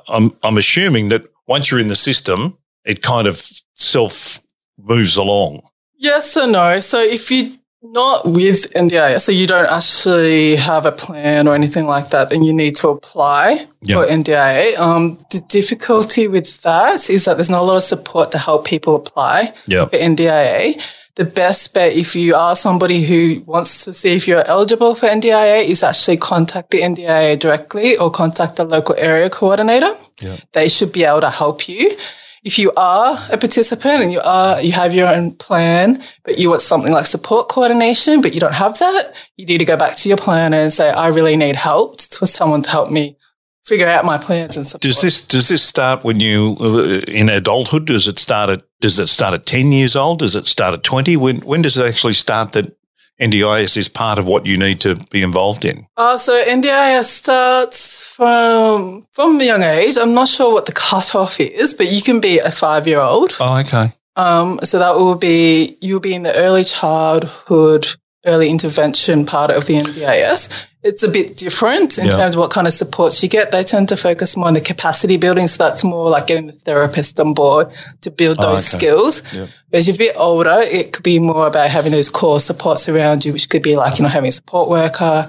I'm 0.08 0.32
I'm 0.42 0.58
assuming 0.58 1.08
that 1.10 1.22
once 1.46 1.70
you're 1.70 1.80
in 1.80 1.86
the 1.86 1.96
system, 1.96 2.58
it 2.84 3.02
kind 3.02 3.28
of 3.28 3.40
self 3.74 4.40
moves 4.78 5.16
along. 5.16 5.62
Yes 5.96 6.36
or 6.36 6.46
no. 6.46 6.80
So 6.80 7.00
if 7.00 7.30
you're 7.30 7.50
not 7.82 8.26
with 8.26 8.72
NDIS, 8.72 9.20
so 9.20 9.32
you 9.32 9.46
don't 9.46 9.70
actually 9.70 10.56
have 10.56 10.86
a 10.86 10.92
plan 10.92 11.46
or 11.46 11.54
anything 11.54 11.86
like 11.86 12.10
that, 12.10 12.30
then 12.30 12.42
you 12.42 12.52
need 12.52 12.74
to 12.76 12.88
apply 12.88 13.66
yep. 13.82 13.98
for 13.98 14.12
NDIA. 14.12 14.78
Um, 14.78 15.18
the 15.30 15.42
difficulty 15.48 16.26
with 16.26 16.62
that 16.62 17.08
is 17.10 17.26
that 17.26 17.36
there's 17.36 17.50
not 17.50 17.60
a 17.60 17.64
lot 17.64 17.76
of 17.76 17.82
support 17.82 18.32
to 18.32 18.38
help 18.38 18.66
people 18.66 18.96
apply 18.96 19.52
yep. 19.66 19.90
for 19.90 19.98
NDIA. 19.98 20.82
The 21.16 21.24
best 21.24 21.72
bet 21.74 21.92
if 21.92 22.16
you 22.16 22.34
are 22.34 22.56
somebody 22.56 23.04
who 23.04 23.44
wants 23.46 23.84
to 23.84 23.92
see 23.92 24.16
if 24.16 24.26
you're 24.26 24.44
eligible 24.46 24.96
for 24.96 25.06
NDIA 25.06 25.64
is 25.64 25.84
actually 25.84 26.16
contact 26.16 26.70
the 26.70 26.80
NDIA 26.80 27.38
directly 27.38 27.96
or 27.96 28.10
contact 28.10 28.56
the 28.56 28.64
local 28.64 28.96
area 28.98 29.30
coordinator. 29.30 29.94
Yep. 30.20 30.40
They 30.52 30.68
should 30.68 30.92
be 30.92 31.04
able 31.04 31.20
to 31.20 31.30
help 31.30 31.68
you 31.68 31.96
if 32.44 32.58
you 32.58 32.72
are 32.76 33.18
a 33.30 33.38
participant 33.38 34.02
and 34.02 34.12
you 34.12 34.20
are 34.20 34.60
you 34.60 34.72
have 34.72 34.94
your 34.94 35.08
own 35.08 35.32
plan, 35.32 36.02
but 36.22 36.38
you 36.38 36.50
want 36.50 36.62
something 36.62 36.92
like 36.92 37.06
support 37.06 37.48
coordination, 37.48 38.20
but 38.20 38.34
you 38.34 38.40
don't 38.40 38.54
have 38.54 38.78
that, 38.78 39.14
you 39.36 39.46
need 39.46 39.58
to 39.58 39.64
go 39.64 39.76
back 39.76 39.96
to 39.96 40.08
your 40.08 40.18
planner 40.18 40.58
and 40.58 40.72
say, 40.72 40.90
I 40.90 41.08
really 41.08 41.36
need 41.36 41.56
help 41.56 42.00
for 42.02 42.26
someone 42.26 42.62
to 42.62 42.70
help 42.70 42.90
me 42.90 43.16
figure 43.64 43.88
out 43.88 44.04
my 44.04 44.18
plans 44.18 44.58
and 44.58 44.66
support. 44.66 44.82
Does 44.82 45.00
this 45.00 45.26
does 45.26 45.48
this 45.48 45.62
start 45.62 46.04
when 46.04 46.20
you 46.20 46.56
uh, 46.60 47.00
in 47.08 47.30
adulthood? 47.30 47.86
Does 47.86 48.06
it 48.06 48.18
start 48.18 48.50
at 48.50 48.62
does 48.80 48.98
it 48.98 49.08
start 49.08 49.32
at 49.32 49.46
ten 49.46 49.72
years 49.72 49.96
old? 49.96 50.18
Does 50.18 50.34
it 50.34 50.46
start 50.46 50.74
at 50.74 50.82
twenty? 50.82 51.16
When 51.16 51.38
when 51.38 51.62
does 51.62 51.78
it 51.78 51.86
actually 51.86 52.12
start 52.12 52.52
that 52.52 52.76
NDIS 53.20 53.76
is 53.76 53.88
part 53.88 54.18
of 54.18 54.26
what 54.26 54.44
you 54.44 54.58
need 54.58 54.80
to 54.80 54.96
be 55.10 55.22
involved 55.22 55.64
in? 55.64 55.86
Uh, 55.96 56.16
so 56.16 56.32
NDIS 56.44 57.04
starts 57.04 58.02
from 58.08 59.06
from 59.12 59.40
a 59.40 59.44
young 59.44 59.62
age. 59.62 59.96
I'm 59.96 60.14
not 60.14 60.28
sure 60.28 60.52
what 60.52 60.66
the 60.66 60.72
cutoff 60.72 61.38
is, 61.38 61.74
but 61.74 61.90
you 61.90 62.02
can 62.02 62.20
be 62.20 62.38
a 62.38 62.50
five 62.50 62.86
year 62.86 63.00
old. 63.00 63.36
Oh, 63.40 63.58
okay. 63.58 63.92
Um, 64.16 64.60
so 64.62 64.78
that 64.78 64.94
will 64.96 65.16
be 65.16 65.76
you'll 65.80 66.00
be 66.00 66.14
in 66.14 66.22
the 66.22 66.34
early 66.36 66.64
childhood, 66.64 67.86
early 68.26 68.48
intervention 68.50 69.24
part 69.26 69.50
of 69.50 69.66
the 69.66 69.74
NDIS. 69.76 70.48
It's 70.82 71.02
a 71.02 71.08
bit 71.08 71.36
different 71.38 71.96
in 71.98 72.06
Yeah. 72.06 72.12
terms 72.16 72.34
of 72.34 72.40
what 72.40 72.50
kind 72.50 72.66
of 72.66 72.72
supports 72.74 73.22
you 73.22 73.28
get. 73.28 73.50
They 73.50 73.62
tend 73.62 73.88
to 73.88 73.96
focus 73.96 74.36
more 74.36 74.48
on 74.48 74.54
the 74.54 74.60
capacity 74.60 75.16
building, 75.16 75.48
so 75.48 75.64
that's 75.64 75.82
more 75.82 76.10
like 76.10 76.26
getting 76.26 76.46
the 76.48 76.52
therapist 76.52 77.18
on 77.20 77.32
board 77.32 77.68
to 78.02 78.10
build 78.10 78.36
Oh, 78.38 78.52
those 78.52 78.68
okay. 78.74 78.78
skills. 78.78 79.22
Yep. 79.32 79.48
As 79.72 79.86
you're 79.88 79.94
a 79.94 79.98
bit 79.98 80.14
older, 80.18 80.60
it 80.60 80.92
could 80.92 81.02
be 81.02 81.18
more 81.18 81.46
about 81.46 81.70
having 81.70 81.92
those 81.92 82.10
core 82.10 82.38
supports 82.38 82.86
around 82.88 83.24
you, 83.24 83.32
which 83.32 83.48
could 83.48 83.62
be 83.62 83.76
like, 83.76 83.98
you 83.98 84.02
know, 84.02 84.10
having 84.10 84.28
a 84.28 84.32
support 84.32 84.68
worker, 84.68 85.26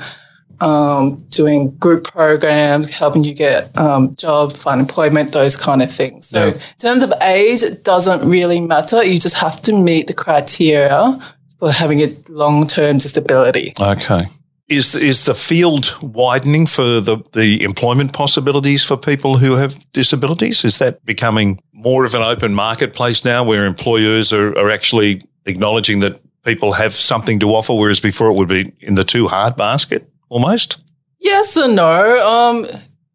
um, 0.62 1.26
doing 1.30 1.72
group 1.78 2.06
programs, 2.06 2.90
helping 2.90 3.24
you 3.24 3.34
get 3.34 3.78
um, 3.78 4.16
job, 4.16 4.54
find 4.54 4.80
employment, 4.80 5.32
those 5.32 5.56
kind 5.56 5.82
of 5.82 5.92
things. 5.92 6.28
So 6.28 6.48
Yeah. 6.48 6.52
in 6.54 6.60
terms 6.80 7.04
of 7.04 7.14
age, 7.22 7.62
it 7.64 7.84
doesn't 7.84 8.28
really 8.30 8.60
matter. 8.62 9.04
You 9.04 9.20
just 9.20 9.36
have 9.36 9.62
to 9.64 9.74
meet 9.74 10.08
the 10.08 10.14
criteria 10.14 11.18
for 11.66 11.72
having 11.72 12.02
a 12.02 12.14
long-term 12.30 13.00
disability. 13.00 13.74
Okay. 13.80 14.28
Is 14.68 14.96
is 14.96 15.26
the 15.26 15.34
field 15.34 15.96
widening 16.02 16.68
for 16.68 17.02
the, 17.02 17.18
the 17.34 17.64
employment 17.64 18.14
possibilities 18.14 18.84
for 18.84 18.98
people 18.98 19.38
who 19.38 19.56
have 19.56 19.74
disabilities? 19.92 20.64
Is 20.64 20.78
that 20.78 21.04
becoming 21.06 21.60
more 21.72 22.06
of 22.06 22.14
an 22.14 22.22
open 22.22 22.54
marketplace 22.54 23.26
now 23.26 23.44
where 23.44 23.66
employers 23.66 24.32
are, 24.32 24.56
are 24.58 24.70
actually 24.70 25.22
acknowledging 25.46 26.02
that 26.02 26.14
people 26.44 26.74
have 26.74 26.94
something 26.94 27.40
to 27.40 27.48
offer, 27.56 27.74
whereas 27.74 28.00
before 28.00 28.30
it 28.30 28.36
would 28.36 28.50
be 28.50 28.72
in 28.80 28.96
the 28.96 29.04
too 29.04 29.28
hard 29.28 29.56
basket 29.56 30.04
almost? 30.30 30.78
Yes 31.20 31.58
and 31.58 31.76
no. 31.76 32.28
Um, 32.28 32.68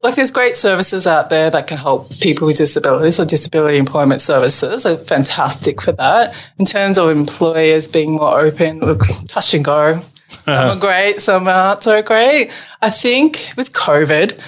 like 0.02 0.14
there's 0.14 0.30
great 0.30 0.56
services 0.56 1.06
out 1.06 1.28
there 1.28 1.50
that 1.50 1.66
can 1.66 1.76
help 1.76 2.10
people 2.20 2.46
with 2.46 2.56
disabilities. 2.56 3.20
or 3.20 3.24
disability 3.26 3.76
employment 3.76 4.22
services 4.22 4.86
are 4.86 4.96
fantastic 4.96 5.80
for 5.82 5.92
that. 5.92 6.34
In 6.58 6.64
terms 6.64 6.96
of 6.98 7.10
employers 7.10 7.86
being 7.86 8.12
more 8.12 8.40
open, 8.40 8.80
look, 8.80 9.02
touch 9.28 9.52
and 9.54 9.64
go. 9.64 10.00
Some 10.28 10.76
are 10.76 10.80
great, 10.80 11.20
some 11.20 11.48
aren't 11.48 11.82
so 11.82 12.00
great. 12.02 12.50
I 12.80 12.88
think 12.90 13.48
with 13.56 13.72
COVID, 13.72 14.40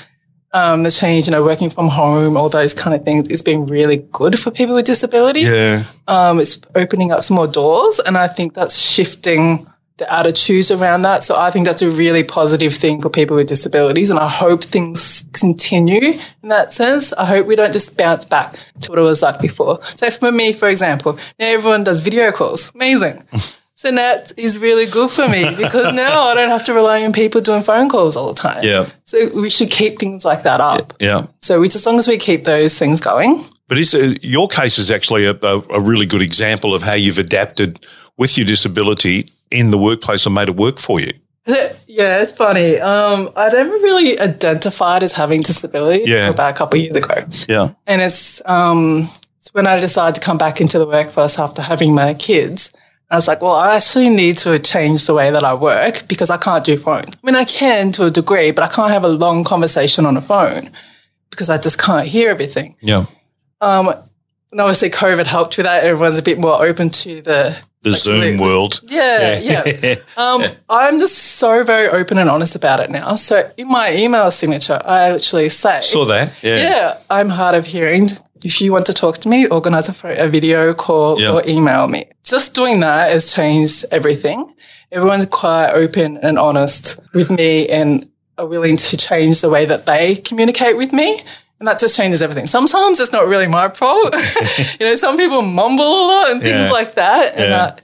um, 0.55 0.85
the 0.85 0.91
change, 0.91 1.27
you 1.27 1.33
know, 1.33 1.43
working 1.43 1.71
from 1.71 1.89
home, 1.89 2.37
all 2.37 2.49
those 2.49 2.73
kind 2.73 2.95
of 2.95 3.05
things, 3.05 3.29
has 3.29 3.43
been 3.43 3.67
really 3.67 3.97
good 4.13 4.39
for 4.39 4.51
people 4.51 4.75
with 4.75 4.87
disabilities 4.87 5.45
Yeah. 5.49 5.85
um, 6.09 6.41
it's 6.41 6.61
opening 6.75 7.11
up 7.11 7.23
some 7.23 7.35
more 7.37 7.47
doors, 7.49 7.99
and 8.01 8.17
I 8.17 8.29
think 8.29 8.55
that's 8.55 8.79
shifting 8.79 9.67
the 9.99 10.13
attitudes 10.13 10.71
around 10.71 11.03
that. 11.03 11.23
So 11.23 11.37
I 11.39 11.51
think 11.51 11.67
that's 11.67 11.83
a 11.83 11.91
really 11.91 12.25
positive 12.25 12.75
thing 12.75 13.01
for 13.03 13.11
people 13.11 13.37
with 13.37 13.49
disabilities, 13.49 14.11
and 14.11 14.19
I 14.19 14.29
hope 14.29 14.65
things 14.65 15.25
continue 15.33 16.15
in 16.43 16.49
that 16.49 16.73
sense. 16.73 17.13
I 17.15 17.25
hope 17.25 17.47
we 17.47 17.57
don't 17.57 17.73
just 17.73 17.97
bounce 17.97 18.25
back 18.25 18.53
to 18.81 18.91
what 18.91 18.99
it 18.99 19.03
was 19.03 19.23
like 19.23 19.41
before. 19.41 19.83
So 19.83 20.11
for 20.11 20.33
me, 20.33 20.53
for 20.53 20.69
example, 20.69 21.19
now 21.39 21.47
everyone 21.47 21.85
does 21.85 22.01
video 22.01 22.33
calls. 22.33 22.73
Amazing. 22.75 23.23
So 23.83 23.91
that 23.91 24.31
is 24.37 24.59
really 24.59 24.87
good 24.87 25.11
for 25.11 25.27
me 25.29 25.57
because 25.57 25.93
now 25.93 26.23
I 26.23 26.35
don't 26.35 26.51
have 26.51 26.63
to 26.67 26.73
rely 26.73 27.03
on 27.03 27.13
people 27.13 27.41
doing 27.41 27.63
phone 27.65 27.89
calls 27.89 28.17
all 28.17 28.33
the 28.33 28.41
time. 28.41 28.63
Yeah. 28.63 28.89
So 29.03 29.29
we 29.35 29.51
should 29.51 29.73
keep 29.73 29.99
things 29.99 30.25
like 30.25 30.45
that 30.45 30.61
up. 30.61 30.93
Yeah. 31.01 31.27
So 31.41 31.59
we, 31.59 31.67
as 31.67 31.85
long 31.85 31.99
as 31.99 32.07
we 32.07 32.17
keep 32.17 32.45
those 32.45 32.79
things 32.79 33.01
going, 33.01 33.43
But 33.67 33.79
is 33.79 33.93
uh, 33.93 34.15
your 34.23 34.47
case 34.47 34.79
is 34.79 34.89
actually 34.89 35.27
a, 35.27 35.33
a, 35.43 35.59
a 35.71 35.81
really 35.81 36.07
good 36.07 36.23
example 36.23 36.77
of 36.77 36.85
how 36.85 36.93
you've 36.93 37.19
adapted 37.19 37.85
with 38.17 38.39
your 38.39 38.47
disability 38.47 39.32
in 39.53 39.71
the 39.71 39.79
workplace 39.79 40.27
and 40.27 40.35
made 40.35 40.49
it 40.49 40.57
work 40.57 40.79
for 40.79 41.01
you. 41.01 41.13
Yeah, 41.95 42.23
it's 42.23 42.33
funny. 42.33 42.79
Um, 42.81 43.29
I 43.37 43.51
never 43.51 43.69
really 43.71 44.19
identified 44.19 45.03
as 45.03 45.13
having 45.13 45.43
disability 45.43 46.05
Yeah. 46.07 46.31
about 46.31 46.55
a 46.55 46.57
couple 46.57 46.79
of 46.79 46.85
years 46.87 46.97
ago. 46.97 47.27
Yeah. 47.47 47.75
And 47.87 48.01
it's, 48.01 48.41
um, 48.47 49.07
it's 49.37 49.53
when 49.53 49.67
I 49.67 49.79
decided 49.79 50.15
to 50.15 50.23
come 50.23 50.39
back 50.39 50.59
into 50.63 50.79
the 50.79 50.87
workforce 50.87 51.39
after 51.39 51.61
having 51.61 51.95
my 51.95 52.15
kids. 52.15 52.73
I 53.11 53.17
was 53.17 53.29
like, 53.29 53.43
well, 53.43 53.53
I 53.53 53.77
actually 53.77 54.09
need 54.09 54.39
to 54.39 54.59
change 54.59 55.05
the 55.07 55.13
way 55.13 55.31
that 55.31 55.45
I 55.45 55.53
work 55.53 56.09
because 56.09 56.31
I 56.31 56.39
can't 56.39 56.65
do 56.65 56.79
phone. 56.79 57.05
I 57.05 57.19
mean, 57.23 57.37
I 57.37 57.45
can 57.45 57.93
to 57.93 58.07
a 58.07 58.11
degree, 58.11 58.53
but 58.53 58.65
I 58.65 58.69
can't 58.69 58.91
have 58.91 59.05
a 59.05 59.09
long 59.09 59.45
conversation 59.45 60.07
on 60.07 60.17
a 60.17 60.23
phone 60.23 60.71
because 61.29 61.51
I 61.51 61.59
just 61.59 61.79
can't 61.79 62.07
hear 62.07 62.31
everything. 62.31 62.75
Yeah. 62.81 63.05
Um, 63.61 63.89
and 64.51 64.61
obviously, 64.63 64.89
COVID 64.89 65.27
helped 65.27 65.59
with 65.59 65.67
that. 65.67 65.85
Everyone's 65.85 66.19
a 66.19 66.23
bit 66.23 66.39
more 66.39 66.65
open 66.65 66.89
to 66.89 67.21
the 67.21 67.59
The 67.83 67.93
Zoom 67.93 68.39
world. 68.39 68.81
yeah, 68.89 69.39
yeah. 69.39 69.95
Um, 70.17 70.43
I'm 70.69 70.99
just 70.99 71.17
so 71.19 71.65
very 71.65 71.89
open 71.89 72.19
and 72.19 72.31
honest 72.31 72.55
about 72.55 72.81
it 72.81 72.91
now. 72.91 73.17
So 73.17 73.51
in 73.57 73.69
my 73.69 73.93
email 73.95 74.31
signature, 74.31 74.81
I 74.85 75.11
actually 75.11 75.49
say, 75.49 75.81
Saw 75.83 76.05
that. 76.07 76.33
Yeah. 76.43 76.57
yeah, 76.59 76.99
I'm 77.11 77.29
hard 77.31 77.55
of 77.55 77.67
hearing. 77.67 78.09
If 78.45 78.61
you 78.61 78.73
want 78.73 78.87
to 78.87 78.93
talk 78.93 79.19
to 79.19 79.29
me, 79.29 79.47
organize 79.47 79.89
a, 79.89 80.25
a 80.25 80.29
video 80.29 80.75
call 80.75 81.21
Yeah. 81.21 81.33
or 81.33 81.43
email 81.47 81.87
me. 81.89 82.05
Just 82.25 82.55
doing 82.55 82.81
that 82.81 83.11
has 83.11 83.35
changed 83.35 83.85
everything. 83.91 84.55
Everyone's 84.93 85.27
quite 85.27 85.71
open 85.73 86.19
and 86.19 86.39
honest 86.39 87.01
with 87.15 87.31
me 87.31 87.69
and 87.69 88.09
are 88.39 88.47
willing 88.47 88.77
to 88.77 88.97
change 88.97 89.41
the 89.41 89.49
way 89.51 89.65
that 89.65 89.87
they 89.87 90.17
communicate 90.17 90.77
with 90.77 90.93
me. 90.93 91.21
And 91.63 91.69
that 91.69 91.79
just 91.79 91.97
changes 91.97 92.21
everything. 92.23 92.49
Sometimes 92.49 92.99
it's 92.99 93.13
not 93.13 93.29
really 93.29 93.47
my 93.47 93.69
fault. 93.69 94.13
you 94.81 94.85
know, 94.87 94.97
some 94.97 95.17
people 95.17 95.43
mumble 95.43 95.85
a 95.85 96.05
lot 96.09 96.31
and 96.33 96.41
things 96.43 96.57
Yeah. 96.57 96.73
like 96.73 96.97
that. 96.97 97.35
And, 97.37 97.51
Yeah. 97.51 97.63
uh, 97.63 97.77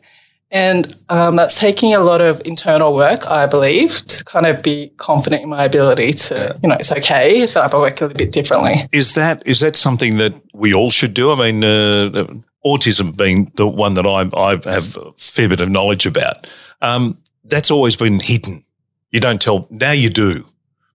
and 0.51 0.97
um, 1.09 1.37
that's 1.37 1.61
taking 1.61 1.95
a 1.95 2.01
lot 2.01 2.21
of 2.21 2.43
internal 2.45 2.93
work, 2.93 3.25
I 3.29 3.47
believe, 3.47 4.05
to 4.07 4.25
kind 4.25 4.47
of 4.47 4.65
be 4.65 4.91
confident 4.97 5.45
in 5.45 5.49
my 5.49 5.65
ability 5.65 6.13
to, 6.15 6.57
you 6.61 6.69
know, 6.71 6.75
it's 6.75 6.91
okay 6.91 7.47
that 7.47 7.73
I 7.73 7.79
work 7.79 8.01
a 8.01 8.07
little 8.07 8.19
bit 8.19 8.33
differently. 8.33 8.75
Is 8.91 9.13
that 9.15 9.47
is 9.47 9.61
that 9.61 9.77
something 9.77 10.17
that 10.17 10.33
we 10.53 10.75
all 10.75 10.91
should 10.91 11.15
do? 11.15 11.31
I 11.31 11.37
mean, 11.37 11.63
uh, 11.63 12.27
autism 12.67 13.17
being 13.17 13.53
the 13.55 13.69
one 13.69 13.95
that 13.95 14.07
I 14.09 14.23
I 14.37 14.59
have 14.73 14.97
a 14.97 15.13
fair 15.19 15.49
bit 15.49 15.61
of 15.61 15.69
knowledge 15.69 16.05
about. 16.05 16.49
Um, 16.83 17.17
that's 17.45 17.71
always 17.71 17.95
been 17.95 18.19
hidden. 18.19 18.65
You 19.13 19.21
don't 19.21 19.41
tell. 19.41 19.69
Now 19.71 19.93
you 19.93 20.11
do, 20.11 20.45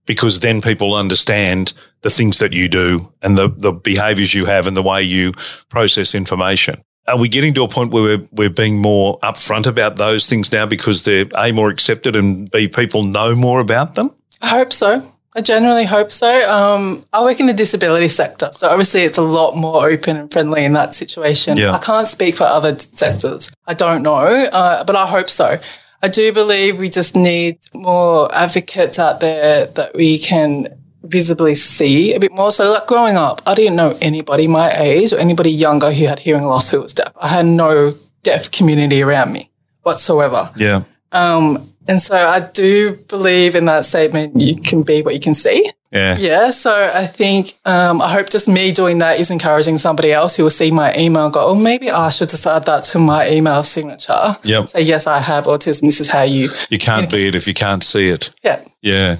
because 0.05 0.39
then 0.41 0.61
people 0.61 0.95
understand 0.95 1.73
the 2.03 2.09
things 2.09 2.37
that 2.37 2.53
you 2.53 2.69
do 2.69 3.11
and 3.21 3.37
the 3.37 3.49
the 3.49 3.71
behaviours 3.71 4.33
you 4.33 4.45
have 4.45 4.67
and 4.67 4.77
the 4.77 4.83
way 4.83 5.01
you 5.01 5.31
process 5.69 6.13
information. 6.13 6.81
Are 7.07 7.17
we 7.17 7.27
getting 7.27 7.53
to 7.55 7.63
a 7.63 7.67
point 7.67 7.91
where 7.91 8.03
we're, 8.03 8.27
we're 8.31 8.49
being 8.49 8.81
more 8.81 9.19
upfront 9.19 9.65
about 9.67 9.97
those 9.97 10.25
things 10.25 10.53
now 10.53 10.65
because 10.65 11.03
they're 11.03 11.25
a 11.35 11.51
more 11.51 11.69
accepted 11.69 12.15
and 12.15 12.49
b 12.51 12.67
people 12.67 13.03
know 13.03 13.35
more 13.35 13.59
about 13.59 13.95
them? 13.95 14.15
I 14.41 14.47
hope 14.47 14.71
so. 14.71 15.09
I 15.35 15.41
generally 15.41 15.85
hope 15.85 16.11
so. 16.11 16.49
Um, 16.49 17.03
I 17.11 17.23
work 17.23 17.39
in 17.39 17.47
the 17.47 17.53
disability 17.53 18.07
sector, 18.07 18.51
so 18.53 18.69
obviously 18.69 19.01
it's 19.01 19.17
a 19.17 19.23
lot 19.23 19.55
more 19.55 19.89
open 19.89 20.15
and 20.15 20.31
friendly 20.31 20.63
in 20.63 20.73
that 20.73 20.93
situation. 20.93 21.57
Yeah. 21.57 21.71
I 21.71 21.79
can't 21.79 22.07
speak 22.07 22.35
for 22.35 22.43
other 22.43 22.77
sectors. 22.77 23.51
I 23.65 23.73
don't 23.73 24.03
know, 24.03 24.47
uh, 24.51 24.83
but 24.83 24.95
I 24.95 25.07
hope 25.07 25.29
so. 25.29 25.57
I 26.03 26.07
do 26.07 26.31
believe 26.33 26.77
we 26.77 26.89
just 26.89 27.15
need 27.15 27.57
more 27.73 28.33
advocates 28.35 28.99
out 28.99 29.21
there 29.21 29.65
that 29.65 29.95
we 29.95 30.19
can 30.19 30.67
visibly 31.03 31.53
see 31.55 32.13
a 32.13 32.19
bit 32.19 32.31
more. 32.31 32.51
So, 32.51 32.71
like 32.71 32.87
growing 32.87 33.17
up, 33.17 33.41
I 33.45 33.53
didn't 33.55 33.75
know 33.75 33.97
anybody 34.01 34.47
my 34.47 34.71
age 34.77 35.13
or 35.13 35.17
anybody 35.19 35.51
younger 35.51 35.91
who 35.91 36.05
had 36.05 36.19
hearing 36.19 36.45
loss 36.45 36.69
who 36.71 36.81
was 36.81 36.93
deaf. 36.93 37.11
I 37.21 37.27
had 37.27 37.45
no 37.45 37.93
deaf 38.23 38.51
community 38.51 39.01
around 39.01 39.31
me 39.33 39.49
whatsoever. 39.83 40.49
Yeah. 40.55 40.83
Um, 41.11 41.67
and 41.87 42.01
so 42.01 42.15
I 42.15 42.39
do 42.39 42.95
believe 43.09 43.55
in 43.55 43.65
that 43.65 43.85
statement, 43.85 44.39
you 44.39 44.59
can 44.59 44.83
be 44.83 45.01
what 45.01 45.13
you 45.13 45.19
can 45.19 45.33
see. 45.33 45.69
Yeah. 45.91 46.17
Yeah. 46.17 46.49
So 46.51 46.91
I 46.93 47.05
think, 47.05 47.53
um, 47.65 48.01
I 48.01 48.11
hope 48.11 48.29
just 48.29 48.47
me 48.47 48.71
doing 48.71 48.97
that 48.99 49.19
is 49.19 49.29
encouraging 49.29 49.77
somebody 49.77 50.11
else 50.11 50.35
who 50.37 50.43
will 50.43 50.49
see 50.49 50.71
my 50.71 50.95
email 50.97 51.25
and 51.25 51.33
go, 51.33 51.45
oh, 51.45 51.55
maybe 51.55 51.91
I 51.91 52.09
should 52.09 52.29
just 52.29 52.47
add 52.47 52.65
that 52.65 52.85
to 52.85 52.99
my 52.99 53.29
email 53.29 53.63
signature. 53.63 54.37
Yep. 54.43 54.69
Say, 54.69 54.81
yes, 54.81 55.05
I 55.05 55.19
have 55.19 55.43
autism. 55.45 55.81
This 55.81 55.99
is 55.99 56.07
how 56.07 56.23
you, 56.23 56.49
You 56.69 56.79
can't 56.79 57.11
be 57.11 57.27
it 57.27 57.35
if 57.35 57.45
you 57.47 57.53
can't 57.53 57.83
see 57.83 58.07
it. 58.09 58.31
yeah. 58.43 58.63
Yeah. 58.81 59.17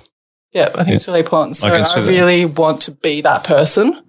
Yeah. 0.53 0.69
I 0.75 0.83
think 0.83 0.95
it's 0.95 1.07
really 1.07 1.21
important. 1.21 1.57
So 1.57 1.67
I 1.67 1.79
I, 1.79 1.83
see 1.83 2.01
that. 2.01 2.07
really 2.07 2.45
want 2.45 2.81
to 2.83 2.91
be 2.91 3.21
that 3.21 3.43
person. 3.43 4.01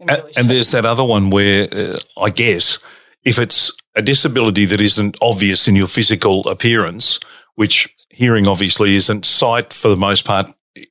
and 0.00 0.10
really 0.10 0.32
and 0.36 0.48
there's 0.48 0.70
that 0.72 0.84
other 0.84 1.04
one 1.04 1.30
where 1.30 1.68
uh, 1.72 1.98
I 2.18 2.30
guess 2.30 2.78
if 3.24 3.38
it's 3.38 3.72
a 3.94 4.02
disability 4.02 4.66
that 4.66 4.80
isn't 4.80 5.16
obvious 5.20 5.68
in 5.68 5.74
your 5.74 5.86
physical 5.86 6.46
appearance, 6.48 7.18
which 7.54 7.88
hearing 8.10 8.46
obviously 8.46 8.94
isn't, 8.94 9.24
sight 9.24 9.72
for 9.72 9.88
the 9.88 9.96
most 9.96 10.24
part 10.24 10.46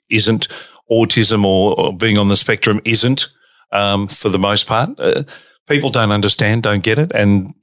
isn't, 0.10 0.48
autism 0.92 1.44
or, 1.44 1.80
or 1.80 1.96
being 1.96 2.18
on 2.18 2.28
the 2.28 2.36
spectrum 2.36 2.82
isn't 2.86 3.28
um, 3.72 4.08
for 4.08 4.30
the 4.30 4.38
most 4.38 4.68
part. 4.68 4.90
Uh, 5.00 5.24
people 5.68 5.90
don't 5.90 6.12
understand, 6.12 6.64
don't 6.64 6.84
get 6.84 7.00
it, 7.00 7.12
and 7.14 7.54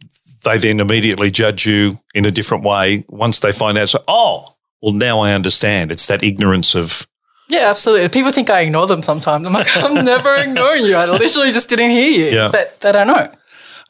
they 0.44 0.58
then 0.58 0.80
immediately 0.80 1.30
judge 1.30 1.66
you 1.66 1.94
in 2.14 2.24
a 2.24 2.30
different 2.30 2.64
way 2.64 3.04
once 3.08 3.40
they 3.40 3.52
find 3.52 3.78
out. 3.78 3.88
So, 3.88 4.02
oh, 4.08 4.56
well, 4.80 4.92
now 4.92 5.20
I 5.20 5.32
understand. 5.32 5.92
It's 5.92 6.06
that 6.06 6.22
ignorance 6.22 6.74
of. 6.74 7.06
Yeah, 7.52 7.68
absolutely. 7.68 8.08
People 8.08 8.32
think 8.32 8.48
I 8.48 8.60
ignore 8.60 8.86
them 8.86 9.02
sometimes. 9.02 9.46
I'm 9.46 9.52
like, 9.52 9.76
I'm 9.76 10.04
never 10.04 10.34
ignoring 10.36 10.86
you. 10.86 10.96
I 10.96 11.06
literally 11.06 11.52
just 11.52 11.68
didn't 11.68 11.90
hear 11.90 12.10
you. 12.10 12.36
Yeah. 12.36 12.48
But 12.50 12.80
they 12.80 12.92
don't 12.92 13.08
know. 13.08 13.30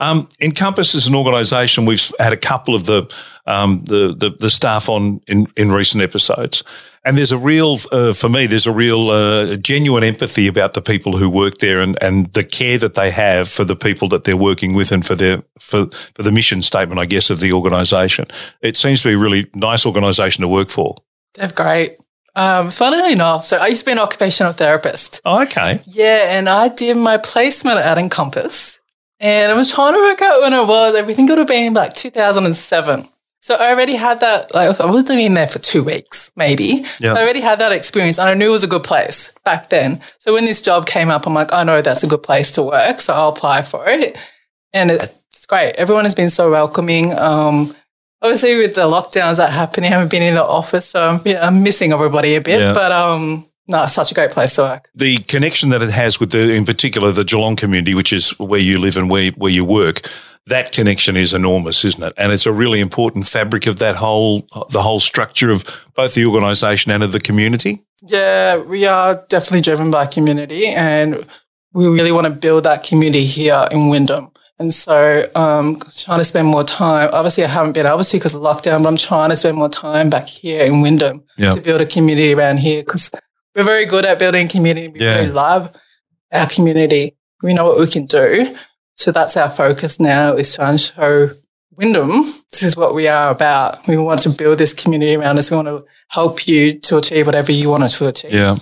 Um, 0.00 0.28
Encompass 0.40 0.96
is 0.96 1.06
an 1.06 1.14
organisation, 1.14 1.86
we've 1.86 2.10
had 2.18 2.32
a 2.32 2.36
couple 2.36 2.74
of 2.74 2.86
the 2.86 3.08
um, 3.46 3.84
the, 3.84 4.14
the, 4.16 4.30
the 4.30 4.50
staff 4.50 4.88
on 4.88 5.20
in, 5.28 5.46
in 5.56 5.70
recent 5.70 6.02
episodes, 6.02 6.64
and 7.04 7.16
there's 7.16 7.30
a 7.30 7.38
real 7.38 7.78
uh, 7.92 8.12
for 8.12 8.28
me 8.28 8.46
there's 8.46 8.66
a 8.66 8.72
real 8.72 9.10
uh, 9.10 9.56
genuine 9.56 10.02
empathy 10.02 10.48
about 10.48 10.74
the 10.74 10.82
people 10.82 11.16
who 11.18 11.30
work 11.30 11.58
there 11.58 11.80
and, 11.80 11.96
and 12.02 12.32
the 12.32 12.42
care 12.42 12.78
that 12.78 12.94
they 12.94 13.12
have 13.12 13.48
for 13.48 13.62
the 13.62 13.76
people 13.76 14.08
that 14.08 14.24
they're 14.24 14.36
working 14.36 14.74
with 14.74 14.90
and 14.90 15.06
for 15.06 15.14
their 15.14 15.42
for 15.60 15.86
for 16.14 16.22
the 16.24 16.32
mission 16.32 16.62
statement, 16.62 16.98
I 16.98 17.06
guess, 17.06 17.30
of 17.30 17.38
the 17.38 17.52
organisation. 17.52 18.26
It 18.60 18.76
seems 18.76 19.02
to 19.02 19.08
be 19.08 19.14
a 19.14 19.18
really 19.18 19.48
nice 19.54 19.86
organisation 19.86 20.42
to 20.42 20.48
work 20.48 20.68
for. 20.68 20.96
They're 21.34 21.48
great. 21.48 21.96
Um, 22.34 22.70
funnily 22.70 23.12
enough, 23.12 23.44
so 23.44 23.58
I 23.58 23.66
used 23.66 23.80
to 23.80 23.86
be 23.86 23.92
an 23.92 23.98
occupational 23.98 24.52
therapist. 24.52 25.20
Oh, 25.24 25.42
okay. 25.42 25.80
Yeah, 25.86 26.36
and 26.36 26.48
I 26.48 26.68
did 26.68 26.96
my 26.96 27.18
placement 27.18 27.78
at 27.78 27.98
Encompass. 27.98 28.80
And 29.20 29.52
I 29.52 29.54
was 29.54 29.72
trying 29.72 29.94
to 29.94 30.00
work 30.00 30.20
out 30.20 30.40
when 30.40 30.52
it 30.52 30.66
was. 30.66 30.96
I 30.96 31.02
think 31.02 31.28
it 31.28 31.32
would 31.32 31.38
have 31.38 31.46
been 31.46 31.74
like 31.74 31.94
2007. 31.94 33.04
So 33.40 33.54
I 33.54 33.70
already 33.70 33.94
had 33.96 34.20
that, 34.20 34.54
like, 34.54 34.80
I 34.80 34.86
wasn't 34.86 35.20
in 35.20 35.34
there 35.34 35.46
for 35.46 35.58
two 35.58 35.82
weeks, 35.82 36.30
maybe. 36.36 36.84
Yeah. 37.00 37.14
I 37.14 37.22
already 37.22 37.40
had 37.40 37.58
that 37.58 37.72
experience 37.72 38.18
and 38.18 38.28
I 38.28 38.34
knew 38.34 38.46
it 38.46 38.52
was 38.52 38.64
a 38.64 38.68
good 38.68 38.84
place 38.84 39.32
back 39.44 39.68
then. 39.68 40.00
So 40.20 40.32
when 40.32 40.44
this 40.44 40.62
job 40.62 40.86
came 40.86 41.08
up, 41.08 41.26
I'm 41.26 41.34
like, 41.34 41.52
I 41.52 41.64
know 41.64 41.82
that's 41.82 42.04
a 42.04 42.08
good 42.08 42.22
place 42.22 42.52
to 42.52 42.62
work. 42.62 43.00
So 43.00 43.12
I'll 43.14 43.30
apply 43.30 43.62
for 43.62 43.88
it. 43.88 44.16
And 44.72 44.90
it's 44.90 45.46
great. 45.46 45.74
Everyone 45.76 46.04
has 46.04 46.14
been 46.14 46.30
so 46.30 46.50
welcoming. 46.50 47.16
Um, 47.18 47.74
obviously, 48.22 48.56
with 48.56 48.74
the 48.74 48.82
lockdowns 48.82 49.36
that 49.36 49.50
happen, 49.50 49.84
I 49.84 49.88
haven't 49.88 50.10
been 50.10 50.22
in 50.22 50.34
the 50.34 50.44
office. 50.44 50.88
So 50.88 51.10
I'm, 51.10 51.20
yeah, 51.24 51.46
I'm 51.46 51.62
missing 51.62 51.92
everybody 51.92 52.36
a 52.36 52.40
bit. 52.40 52.60
Yeah. 52.60 52.72
But 52.72 52.92
um, 52.92 53.46
no, 53.68 53.84
it's 53.84 53.92
such 53.92 54.10
a 54.10 54.14
great 54.14 54.30
place 54.30 54.54
to 54.56 54.62
work. 54.62 54.88
The 54.94 55.18
connection 55.18 55.70
that 55.70 55.82
it 55.82 55.90
has 55.90 56.18
with 56.18 56.32
the, 56.32 56.52
in 56.52 56.64
particular, 56.64 57.12
the 57.12 57.24
Geelong 57.24 57.56
community, 57.56 57.94
which 57.94 58.12
is 58.12 58.38
where 58.38 58.60
you 58.60 58.78
live 58.78 58.96
and 58.96 59.10
where 59.10 59.30
where 59.32 59.52
you 59.52 59.64
work, 59.64 60.08
that 60.46 60.72
connection 60.72 61.16
is 61.16 61.34
enormous, 61.34 61.84
isn't 61.84 62.02
it? 62.02 62.12
And 62.16 62.32
it's 62.32 62.46
a 62.46 62.52
really 62.52 62.80
important 62.80 63.26
fabric 63.26 63.66
of 63.66 63.76
that 63.76 63.96
whole 63.96 64.46
the 64.70 64.82
whole 64.82 65.00
structure 65.00 65.50
of 65.50 65.64
both 65.94 66.14
the 66.14 66.26
organisation 66.26 66.92
and 66.92 67.02
of 67.02 67.12
the 67.12 67.20
community. 67.20 67.80
Yeah, 68.02 68.58
we 68.58 68.86
are 68.86 69.22
definitely 69.28 69.60
driven 69.60 69.90
by 69.90 70.06
community 70.06 70.66
and 70.66 71.24
we 71.72 71.86
really 71.86 72.12
want 72.12 72.26
to 72.26 72.32
build 72.32 72.64
that 72.64 72.82
community 72.82 73.24
here 73.24 73.68
in 73.70 73.88
Wyndham. 73.88 74.32
And 74.62 74.72
so 74.72 75.28
um, 75.34 75.80
trying 76.04 76.20
to 76.20 76.24
spend 76.24 76.46
more 76.46 76.62
time, 76.62 77.10
obviously 77.12 77.42
I 77.42 77.48
haven't 77.48 77.72
been 77.72 77.84
able 77.84 78.04
to 78.04 78.16
because 78.16 78.32
of 78.32 78.42
lockdown, 78.42 78.84
but 78.84 78.90
I'm 78.90 78.96
trying 78.96 79.30
to 79.30 79.36
spend 79.36 79.56
more 79.58 79.68
time 79.68 80.08
back 80.08 80.28
here 80.28 80.62
in 80.64 80.82
Wyndham 80.82 81.24
Yeah. 81.36 81.50
to 81.50 81.60
build 81.60 81.80
a 81.80 81.86
community 81.86 82.32
around 82.32 82.58
here 82.58 82.80
because 82.84 83.10
we're 83.56 83.64
very 83.64 83.86
good 83.86 84.04
at 84.04 84.20
building 84.20 84.46
community. 84.46 84.86
We 84.86 85.00
Yeah. 85.00 85.16
really 85.16 85.32
love 85.32 85.74
our 86.30 86.46
community. 86.46 87.16
We 87.42 87.54
know 87.54 87.64
what 87.68 87.80
we 87.80 87.88
can 87.88 88.06
do. 88.06 88.56
So 88.96 89.10
that's 89.10 89.36
our 89.36 89.50
focus 89.50 89.98
now 89.98 90.34
is 90.36 90.54
trying 90.54 90.76
to 90.76 90.82
show 90.94 91.30
Wyndham, 91.76 92.22
this 92.52 92.62
is 92.62 92.76
what 92.76 92.94
we 92.94 93.08
are 93.08 93.30
about. 93.32 93.88
We 93.88 93.96
want 93.96 94.22
to 94.22 94.28
build 94.30 94.58
this 94.58 94.72
community 94.74 95.16
around 95.16 95.38
us. 95.40 95.50
We 95.50 95.56
want 95.56 95.68
to 95.68 95.82
help 96.08 96.46
you 96.46 96.78
to 96.86 96.98
achieve 96.98 97.26
whatever 97.26 97.50
you 97.50 97.68
want 97.70 97.88
to 97.88 98.06
achieve. 98.06 98.32
Yeah. 98.32 98.58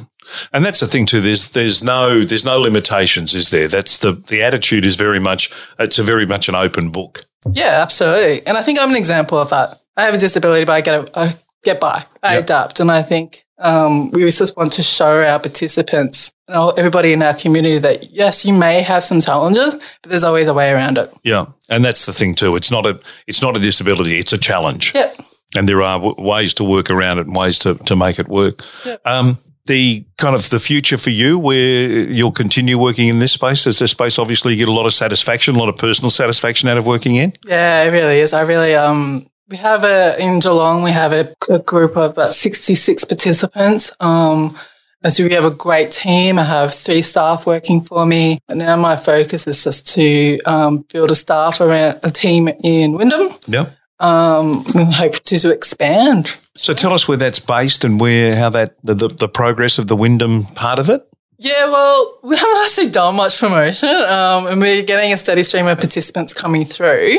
And 0.53 0.65
that's 0.65 0.81
the 0.81 0.87
thing 0.87 1.07
too. 1.07 1.21
There's 1.21 1.50
there's 1.50 1.83
no 1.83 2.23
there's 2.25 2.45
no 2.45 2.59
limitations, 2.61 3.35
is 3.35 3.50
there? 3.50 3.69
That's 3.69 3.99
the 3.99 4.12
the 4.12 4.43
attitude 4.43 4.87
is 4.87 4.97
very 4.97 5.19
much 5.21 5.50
it's 5.79 5.99
a 5.99 6.03
very 6.03 6.27
much 6.27 6.49
an 6.49 6.55
open 6.55 6.91
book. 6.91 7.21
Yeah, 7.53 7.79
absolutely. 7.83 8.47
And 8.47 8.57
I 8.57 8.62
think 8.62 8.79
I'm 8.79 8.91
an 8.91 8.97
example 8.97 9.39
of 9.39 9.50
that. 9.50 9.81
I 9.97 10.03
have 10.03 10.15
a 10.15 10.19
disability, 10.19 10.65
but 10.65 10.73
I 10.73 10.81
get 10.83 10.95
a, 11.17 11.19
I 11.19 11.33
get 11.65 11.81
by. 11.81 12.05
I 12.23 12.35
Yep. 12.35 12.45
adapt, 12.45 12.81
and 12.81 12.91
I 12.91 13.03
think 13.03 13.45
um, 13.59 14.11
we 14.12 14.25
just 14.31 14.57
want 14.57 14.73
to 14.75 14.83
show 14.83 15.23
our 15.23 15.38
participants 15.38 16.33
and 16.49 16.57
all, 16.57 16.73
everybody 16.79 17.12
in 17.12 17.23
our 17.23 17.35
community 17.35 17.79
that 17.79 18.11
yes, 18.11 18.44
you 18.47 18.53
may 18.53 18.83
have 18.83 19.05
some 19.05 19.21
challenges, 19.21 19.75
but 20.03 20.11
there's 20.11 20.25
always 20.25 20.49
a 20.49 20.55
way 20.55 20.71
around 20.73 20.97
it. 20.99 21.11
Yeah, 21.25 21.47
and 21.68 21.85
that's 21.85 22.07
the 22.07 22.12
thing 22.12 22.35
too. 22.35 22.57
It's 22.57 22.71
not 22.71 22.87
a 22.87 23.01
it's 23.27 23.42
not 23.42 23.57
a 23.57 23.61
disability. 23.61 24.18
It's 24.18 24.33
a 24.33 24.38
challenge. 24.38 24.92
Yeah. 24.94 25.11
and 25.57 25.68
there 25.68 25.83
are 25.83 25.99
w- 25.99 26.14
ways 26.18 26.55
to 26.55 26.64
work 26.64 26.90
around 26.90 27.18
it 27.18 27.27
and 27.27 27.35
ways 27.35 27.59
to, 27.59 27.75
to 27.75 27.97
make 27.97 28.18
it 28.21 28.29
work. 28.29 28.62
Yeah. 28.87 28.97
Um, 29.05 29.37
the 29.70 30.04
kind 30.18 30.35
of 30.35 30.50
the 30.50 30.59
future 30.59 30.98
for 30.98 31.11
you, 31.11 31.38
where 31.38 31.88
you'll 31.88 32.33
continue 32.33 32.76
working 32.76 33.09
in 33.09 33.20
this 33.20 33.33
space, 33.33 33.66
is 33.66 33.80
a 33.80 33.87
space 33.87 34.18
obviously 34.18 34.52
you 34.52 34.59
get 34.59 34.68
a 34.68 34.72
lot 34.72 34.87
of 34.87 34.92
satisfaction, 34.92 35.54
a 35.54 35.59
lot 35.59 35.68
of 35.68 35.76
personal 35.76 36.11
satisfaction 36.11 36.68
out 36.68 36.76
of 36.76 36.85
working 36.85 37.16
in. 37.16 37.33
Yeah, 37.46 37.85
it 37.85 37.90
really 37.90 38.18
is. 38.18 38.33
I 38.33 38.42
really 38.42 38.74
um 38.74 39.26
we 39.48 39.56
have 39.56 39.85
a 39.85 40.16
in 40.18 40.40
Geelong 40.40 40.83
we 40.83 40.90
have 40.90 41.12
a, 41.12 41.33
a 41.48 41.61
group 41.61 41.96
of 41.96 42.11
about 42.12 42.35
sixty 42.35 42.74
six 42.74 43.04
participants. 43.04 43.92
Um 44.00 44.56
and 45.02 45.12
so 45.12 45.24
we 45.24 45.33
have 45.33 45.46
a 45.46 45.50
great 45.50 45.90
team. 45.90 46.38
I 46.38 46.44
have 46.44 46.74
three 46.74 47.00
staff 47.00 47.46
working 47.46 47.80
for 47.80 48.04
me. 48.04 48.38
And 48.48 48.59
now 48.59 48.76
my 48.76 48.96
focus 48.96 49.46
is 49.46 49.64
just 49.64 49.87
to 49.94 50.38
um, 50.44 50.85
build 50.92 51.11
a 51.11 51.14
staff 51.14 51.61
around 51.62 52.00
a 52.02 52.11
team 52.11 52.48
in 52.62 52.92
Wyndham. 52.92 53.30
Yeah. 53.46 53.70
Um, 54.01 54.65
and 54.75 54.93
hope 54.95 55.15
to, 55.15 55.39
to 55.39 55.51
expand. 55.51 56.37
So 56.57 56.75
tell 56.75 56.93
us 56.93 57.07
where 57.07 57.17
that's 57.17 57.39
based 57.39 57.85
and 57.85 58.01
where 58.01 58.35
how 58.35 58.49
that 58.51 58.77
the, 58.83 58.95
the, 58.95 59.09
the 59.09 59.29
progress 59.29 59.79
of 59.79 59.87
the 59.87 59.97
Wyndham 59.97 60.45
part 60.45 60.79
of 60.79 60.91
it. 60.91 61.07
Yeah, 61.39 61.67
well, 61.67 62.19
we 62.23 62.37
haven't 62.37 62.57
actually 62.63 62.89
done 62.89 63.17
much 63.17 63.39
promotion, 63.39 63.89
um, 63.89 64.47
and 64.47 64.61
we're 64.61 64.83
getting 64.83 65.13
a 65.13 65.17
steady 65.17 65.43
stream 65.43 65.67
of 65.67 65.79
participants 65.79 66.35
coming 66.35 66.65
through. 66.65 67.19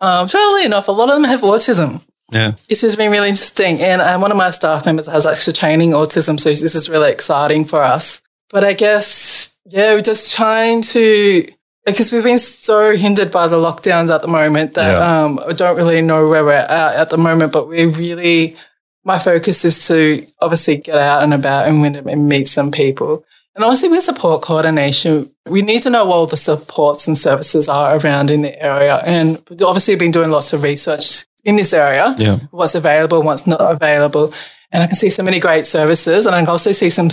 Um, 0.00 0.28
funnily 0.28 0.64
enough, 0.64 0.88
a 0.88 0.92
lot 0.92 1.08
of 1.08 1.14
them 1.14 1.24
have 1.24 1.42
autism. 1.42 2.02
Yeah. 2.30 2.52
It's 2.68 2.80
just 2.80 2.96
been 2.96 3.10
really 3.10 3.28
interesting. 3.28 3.80
And 3.80 4.00
um, 4.00 4.20
one 4.20 4.30
of 4.30 4.36
my 4.36 4.50
staff 4.50 4.86
members 4.86 5.06
has 5.06 5.26
actually 5.26 5.52
training 5.54 5.90
autism, 5.90 6.38
so 6.38 6.50
this 6.50 6.74
is 6.74 6.88
really 6.88 7.10
exciting 7.10 7.64
for 7.64 7.82
us. 7.82 8.20
But 8.50 8.64
I 8.64 8.72
guess, 8.72 9.54
yeah, 9.66 9.94
we're 9.94 10.00
just 10.00 10.34
trying 10.34 10.82
to, 10.82 11.46
because 11.86 12.12
we've 12.12 12.22
been 12.24 12.38
so 12.38 12.96
hindered 12.96 13.30
by 13.30 13.46
the 13.48 13.56
lockdowns 13.56 14.14
at 14.14 14.22
the 14.22 14.28
moment 14.28 14.74
that 14.74 14.92
Yeah. 14.92 15.24
um, 15.24 15.40
I 15.46 15.52
don't 15.52 15.76
really 15.76 16.02
know 16.02 16.28
where 16.28 16.44
we're 16.44 16.52
at 16.52 16.94
at 16.96 17.10
the 17.10 17.18
moment, 17.18 17.52
but 17.52 17.68
we 17.68 17.86
really, 17.86 18.56
my 19.04 19.18
focus 19.18 19.64
is 19.64 19.86
to 19.88 20.26
obviously 20.40 20.76
get 20.78 20.96
out 20.96 21.22
and 21.22 21.32
about 21.32 21.68
and, 21.68 21.96
and 21.96 22.28
meet 22.28 22.48
some 22.48 22.70
people. 22.70 23.24
And 23.54 23.64
obviously 23.64 23.88
with 23.88 24.02
support 24.02 24.42
coordination, 24.42 25.30
we 25.48 25.62
need 25.62 25.82
to 25.82 25.90
know 25.90 26.04
what 26.04 26.14
all 26.14 26.26
the 26.26 26.36
supports 26.36 27.08
and 27.08 27.18
services 27.18 27.68
are 27.68 27.96
around 27.98 28.30
in 28.30 28.42
the 28.42 28.62
area. 28.62 29.00
And 29.04 29.42
we've 29.48 29.62
obviously 29.62 29.96
been 29.96 30.12
doing 30.12 30.30
lots 30.30 30.52
of 30.52 30.62
research 30.62 31.24
in 31.44 31.56
this 31.56 31.72
area 31.72 32.14
Yeah. 32.18 32.38
what's 32.50 32.74
available, 32.74 33.22
what's 33.22 33.46
not 33.46 33.60
available. 33.60 34.32
And 34.70 34.82
I 34.82 34.86
can 34.86 34.96
see 34.96 35.10
so 35.10 35.22
many 35.22 35.40
great 35.40 35.66
services 35.66 36.26
and 36.26 36.34
I 36.34 36.40
can 36.40 36.48
also 36.48 36.70
see 36.72 36.90
some 36.90 37.08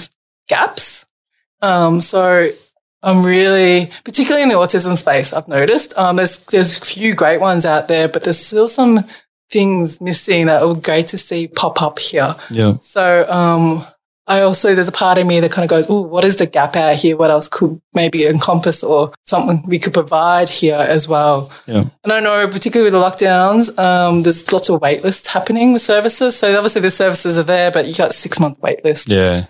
gaps. 0.47 1.05
Um, 1.61 2.01
so 2.01 2.49
I'm 3.03 3.23
really, 3.23 3.89
particularly 4.03 4.43
in 4.43 4.49
the 4.49 4.55
autism 4.55 4.97
space, 4.97 5.31
I've 5.33 5.47
noticed 5.47 5.97
um, 5.97 6.15
there's 6.15 6.39
there's 6.45 6.77
a 6.81 6.85
few 6.85 7.13
great 7.13 7.39
ones 7.39 7.65
out 7.65 7.87
there, 7.87 8.07
but 8.07 8.23
there's 8.23 8.39
still 8.39 8.67
some 8.67 9.05
things 9.51 10.01
missing 10.01 10.47
that 10.47 10.65
would 10.65 10.75
be 10.77 10.81
great 10.81 11.07
to 11.07 11.17
see 11.17 11.47
pop 11.47 11.81
up 11.81 11.99
here. 11.99 12.35
Yeah. 12.49 12.73
So 12.81 13.25
um, 13.29 13.83
I 14.25 14.41
also 14.41 14.75
there's 14.75 14.87
a 14.89 14.91
part 14.91 15.17
of 15.19 15.25
me 15.27 15.39
that 15.39 15.51
kind 15.51 15.63
of 15.63 15.69
goes, 15.69 15.85
oh, 15.89 16.01
what 16.01 16.25
is 16.25 16.35
the 16.37 16.47
gap 16.47 16.75
out 16.75 16.95
here? 16.97 17.15
What 17.15 17.29
else 17.31 17.47
could 17.47 17.79
maybe 17.93 18.25
Encompass 18.25 18.83
or 18.83 19.13
something 19.25 19.63
we 19.67 19.79
could 19.79 19.93
provide 19.93 20.49
here 20.49 20.75
as 20.75 21.07
well? 21.07 21.49
Yeah. 21.67 21.85
And 22.03 22.11
I 22.11 22.19
know, 22.19 22.47
particularly 22.47 22.91
with 22.91 22.99
the 22.99 23.25
lockdowns, 23.25 23.77
um, 23.79 24.23
there's 24.23 24.51
lots 24.51 24.69
of 24.69 24.81
wait 24.81 25.03
lists 25.03 25.27
happening 25.27 25.71
with 25.71 25.81
services. 25.83 26.35
So 26.35 26.53
obviously 26.57 26.81
the 26.81 26.89
services 26.91 27.37
are 27.37 27.43
there, 27.43 27.71
but 27.71 27.85
you 27.87 27.93
got 27.93 28.13
six 28.13 28.39
month 28.39 28.59
wait 28.59 28.83
list 28.83 29.07
Yeah. 29.07 29.45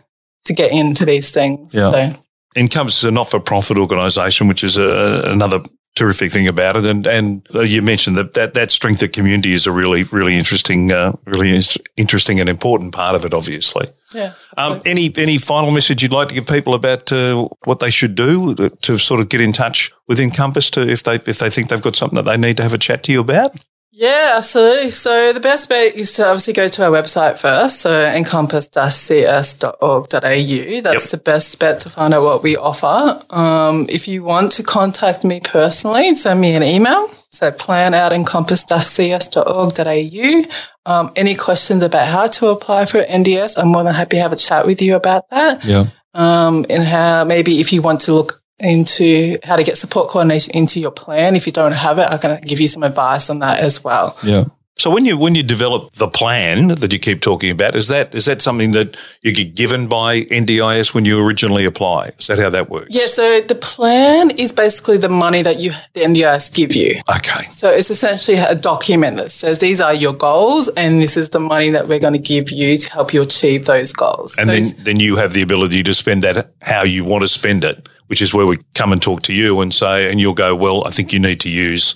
to 0.46 0.54
get 0.54 0.72
into 0.72 1.06
these 1.06 1.32
things. 1.32 1.74
Yeah. 1.74 1.92
So 1.92 2.24
Encompass 2.58 2.98
is 2.98 3.04
a 3.04 3.12
not 3.12 3.30
for 3.30 3.40
profit 3.40 3.78
organisation, 3.78 4.48
which 4.48 4.64
is 4.64 4.78
a, 4.78 5.22
another 5.26 5.62
terrific 5.96 6.32
thing 6.32 6.48
about 6.48 6.76
it. 6.76 6.86
And 6.86 7.08
and 7.08 7.48
uh, 7.54 7.62
you 7.62 7.82
mentioned 7.82 8.18
that, 8.18 8.34
that 8.34 8.54
that 8.54 8.72
strength 8.72 9.02
of 9.02 9.12
community 9.12 9.54
is 9.54 9.68
a 9.68 9.72
really 9.72 10.04
really 10.04 10.38
interesting, 10.38 10.92
uh, 10.92 11.14
really 11.26 11.60
interesting 11.98 12.40
and 12.40 12.50
important 12.50 12.94
part 12.94 13.16
of 13.16 13.26
it. 13.26 13.34
Obviously. 13.34 13.88
yeah. 14.14 14.34
Um, 14.58 14.82
any 14.86 15.12
any 15.18 15.38
final 15.38 15.72
message 15.72 16.04
you'd 16.04 16.12
like 16.12 16.30
to 16.30 16.34
give 16.36 16.48
people 16.48 16.74
about 16.74 17.12
uh, 17.12 17.48
what 17.66 17.80
they 17.80 17.90
should 17.90 18.16
do 18.16 18.56
to 18.56 18.98
sort 18.98 19.20
of 19.22 19.30
get 19.30 19.42
in 19.42 19.52
touch 19.52 19.92
with 20.08 20.20
Encompass 20.20 20.70
to 20.72 20.82
if 20.82 21.04
they 21.04 21.16
if 21.16 21.40
they 21.40 21.50
think 21.50 21.70
they've 21.70 21.82
got 21.82 21.96
something 21.96 22.16
that 22.16 22.26
they 22.32 22.38
need 22.38 22.58
to 22.58 22.64
have 22.64 22.74
a 22.74 22.78
chat 22.78 23.04
to 23.04 23.12
you 23.12 23.20
about? 23.20 23.52
Yeah, 24.00 24.34
absolutely. 24.38 24.92
So 24.92 25.34
the 25.34 25.40
best 25.40 25.70
bet 25.70 25.96
is 25.96 26.14
to 26.14 26.28
obviously 26.28 26.54
go 26.54 26.68
to 26.68 26.84
our 26.86 26.92
website 26.92 27.40
first, 27.40 27.82
so 27.82 27.90
encompass-cs.org.au. 28.06 30.82
That's 30.82 31.04
Yep. 31.06 31.12
the 31.12 31.18
best 31.18 31.58
bet 31.60 31.80
to 31.80 31.90
find 31.90 32.14
out 32.14 32.22
what 32.24 32.44
we 32.44 32.56
offer. 32.56 33.20
Um, 33.32 33.88
if 33.90 34.08
you 34.08 34.24
want 34.24 34.52
to 34.54 34.62
contact 34.62 35.24
me 35.26 35.40
personally, 35.40 36.14
send 36.14 36.40
me 36.42 36.54
an 36.54 36.62
email. 36.62 37.10
So 37.32 37.50
plan 37.52 37.96
out 37.96 38.12
encompass-cs.org.au. 38.14 40.44
Um, 40.86 41.12
any 41.16 41.34
questions 41.36 41.82
about 41.82 42.06
how 42.08 42.28
to 42.28 42.48
apply 42.50 42.86
for 42.86 43.00
NDS, 43.00 43.58
I'm 43.58 43.70
more 43.70 43.84
than 43.84 43.96
happy 43.96 44.18
to 44.18 44.22
have 44.22 44.32
a 44.32 44.36
chat 44.38 44.68
with 44.68 44.80
you 44.80 44.94
about 44.96 45.28
that. 45.32 45.66
Yeah. 45.66 45.88
Um, 46.14 46.68
and 46.70 46.84
how 46.84 47.24
maybe 47.24 47.60
if 47.60 47.74
you 47.74 47.82
want 47.82 48.02
to 48.02 48.14
look 48.14 48.44
into 48.60 49.38
how 49.44 49.56
to 49.56 49.64
get 49.64 49.78
support 49.78 50.10
coordination 50.10 50.56
into 50.56 50.80
your 50.80 50.92
plan. 50.92 51.36
If 51.36 51.46
you 51.46 51.52
don't 51.52 51.74
have 51.74 52.00
it, 52.00 52.08
I 52.10 52.18
can 52.18 52.42
give 52.42 52.60
you 52.60 52.68
some 52.68 52.84
advice 52.84 53.30
on 53.30 53.40
that 53.40 53.60
as 53.60 53.84
well. 53.84 54.18
Yeah. 54.24 54.46
So 54.78 54.92
when 54.92 55.06
you 55.06 55.18
when 55.18 55.34
you 55.34 55.42
develop 55.42 55.94
the 55.94 56.08
plan 56.08 56.68
that 56.68 56.94
you 56.94 57.00
keep 57.00 57.22
talking 57.22 57.50
about, 57.50 57.76
is 57.76 57.88
that 57.88 58.14
is 58.14 58.26
that 58.26 58.44
something 58.44 58.72
that 58.72 58.96
you 59.24 59.34
get 59.34 59.56
given 59.56 59.88
by 59.88 60.26
NDIS 60.26 60.94
when 60.94 61.04
you 61.04 61.20
originally 61.20 61.66
apply? 61.66 62.12
Is 62.20 62.28
that 62.28 62.38
how 62.38 62.52
that 62.52 62.70
works? 62.70 62.94
Yeah. 62.94 63.08
So 63.08 63.42
the 63.42 63.56
plan 63.56 64.30
is 64.30 64.52
basically 64.52 64.98
the 64.98 65.10
money 65.10 65.42
that 65.42 65.60
you 65.60 65.72
the 65.94 66.02
NDIS 66.02 66.54
give 66.54 66.76
you. 66.76 67.02
Okay. 67.10 67.48
So 67.52 67.72
it's 67.72 67.90
essentially 67.90 68.38
a 68.38 68.54
document 68.54 69.18
that 69.18 69.32
says 69.32 69.58
these 69.58 69.82
are 69.82 69.96
your 69.96 70.14
goals, 70.14 70.70
and 70.70 71.02
this 71.02 71.18
is 71.18 71.32
the 71.32 71.40
money 71.40 71.72
that 71.72 71.88
we're 71.88 72.00
going 72.00 72.14
to 72.14 72.20
give 72.20 72.52
you 72.52 72.78
to 72.78 72.92
help 72.92 73.16
you 73.16 73.24
achieve 73.24 73.66
those 73.66 73.92
goals. 73.92 74.38
And 74.38 74.48
those, 74.48 74.74
then 74.74 74.86
then 74.86 75.00
you 75.00 75.16
have 75.16 75.34
the 75.34 75.42
ability 75.42 75.82
to 75.84 75.94
spend 75.96 76.22
that 76.22 76.52
how 76.62 76.84
you 76.84 77.04
want 77.04 77.24
to 77.24 77.28
spend 77.28 77.64
it, 77.64 77.90
which 78.08 78.22
is 78.22 78.34
where 78.34 78.46
we 78.46 78.58
come 78.74 78.92
and 78.92 79.02
talk 79.02 79.22
to 79.24 79.34
you 79.34 79.62
and 79.62 79.74
say, 79.74 80.10
and 80.10 80.20
you'll 80.20 80.34
go, 80.34 80.56
well, 80.56 80.86
I 80.86 80.90
think 80.90 81.14
you 81.14 81.20
need 81.20 81.40
to 81.42 81.50
use 81.50 81.96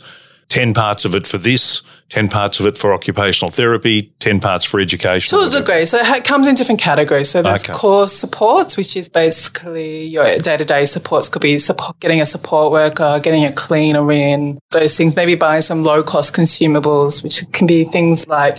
10 0.50 0.74
parts 0.74 1.06
of 1.06 1.16
it 1.16 1.26
for 1.26 1.38
this, 1.38 1.82
10 2.10 2.28
parts 2.28 2.60
of 2.60 2.66
it 2.66 2.78
for 2.78 2.94
occupational 2.94 3.50
therapy, 3.50 4.12
10 4.20 4.42
parts 4.42 4.66
for 4.66 4.82
education. 4.82 5.40
To 5.40 5.46
a 5.46 5.50
degree. 5.50 5.86
So 5.86 5.98
it 5.98 6.26
comes 6.26 6.46
in 6.46 6.56
different 6.56 6.82
categories. 6.82 7.30
So 7.30 7.42
there's 7.42 7.64
Okay. 7.64 7.72
core 7.72 8.10
supports, 8.10 8.76
which 8.76 8.98
is 8.98 9.08
basically 9.08 10.08
your 10.08 10.38
day 10.40 10.58
to 10.58 10.66
day 10.66 10.86
supports, 10.86 11.30
could 11.30 11.42
be 11.42 11.58
support, 11.58 11.98
getting 12.02 12.20
a 12.20 12.26
support 12.26 12.74
worker, 12.74 13.22
getting 13.24 13.46
a 13.46 13.52
cleaner 13.54 14.12
in, 14.12 14.60
those 14.72 14.98
things, 14.98 15.16
maybe 15.16 15.36
buying 15.36 15.62
some 15.62 15.84
low 15.84 16.04
cost 16.04 16.36
consumables, 16.36 17.24
which 17.24 17.50
can 17.54 17.66
be 17.66 17.86
things 17.86 18.28
like 18.28 18.58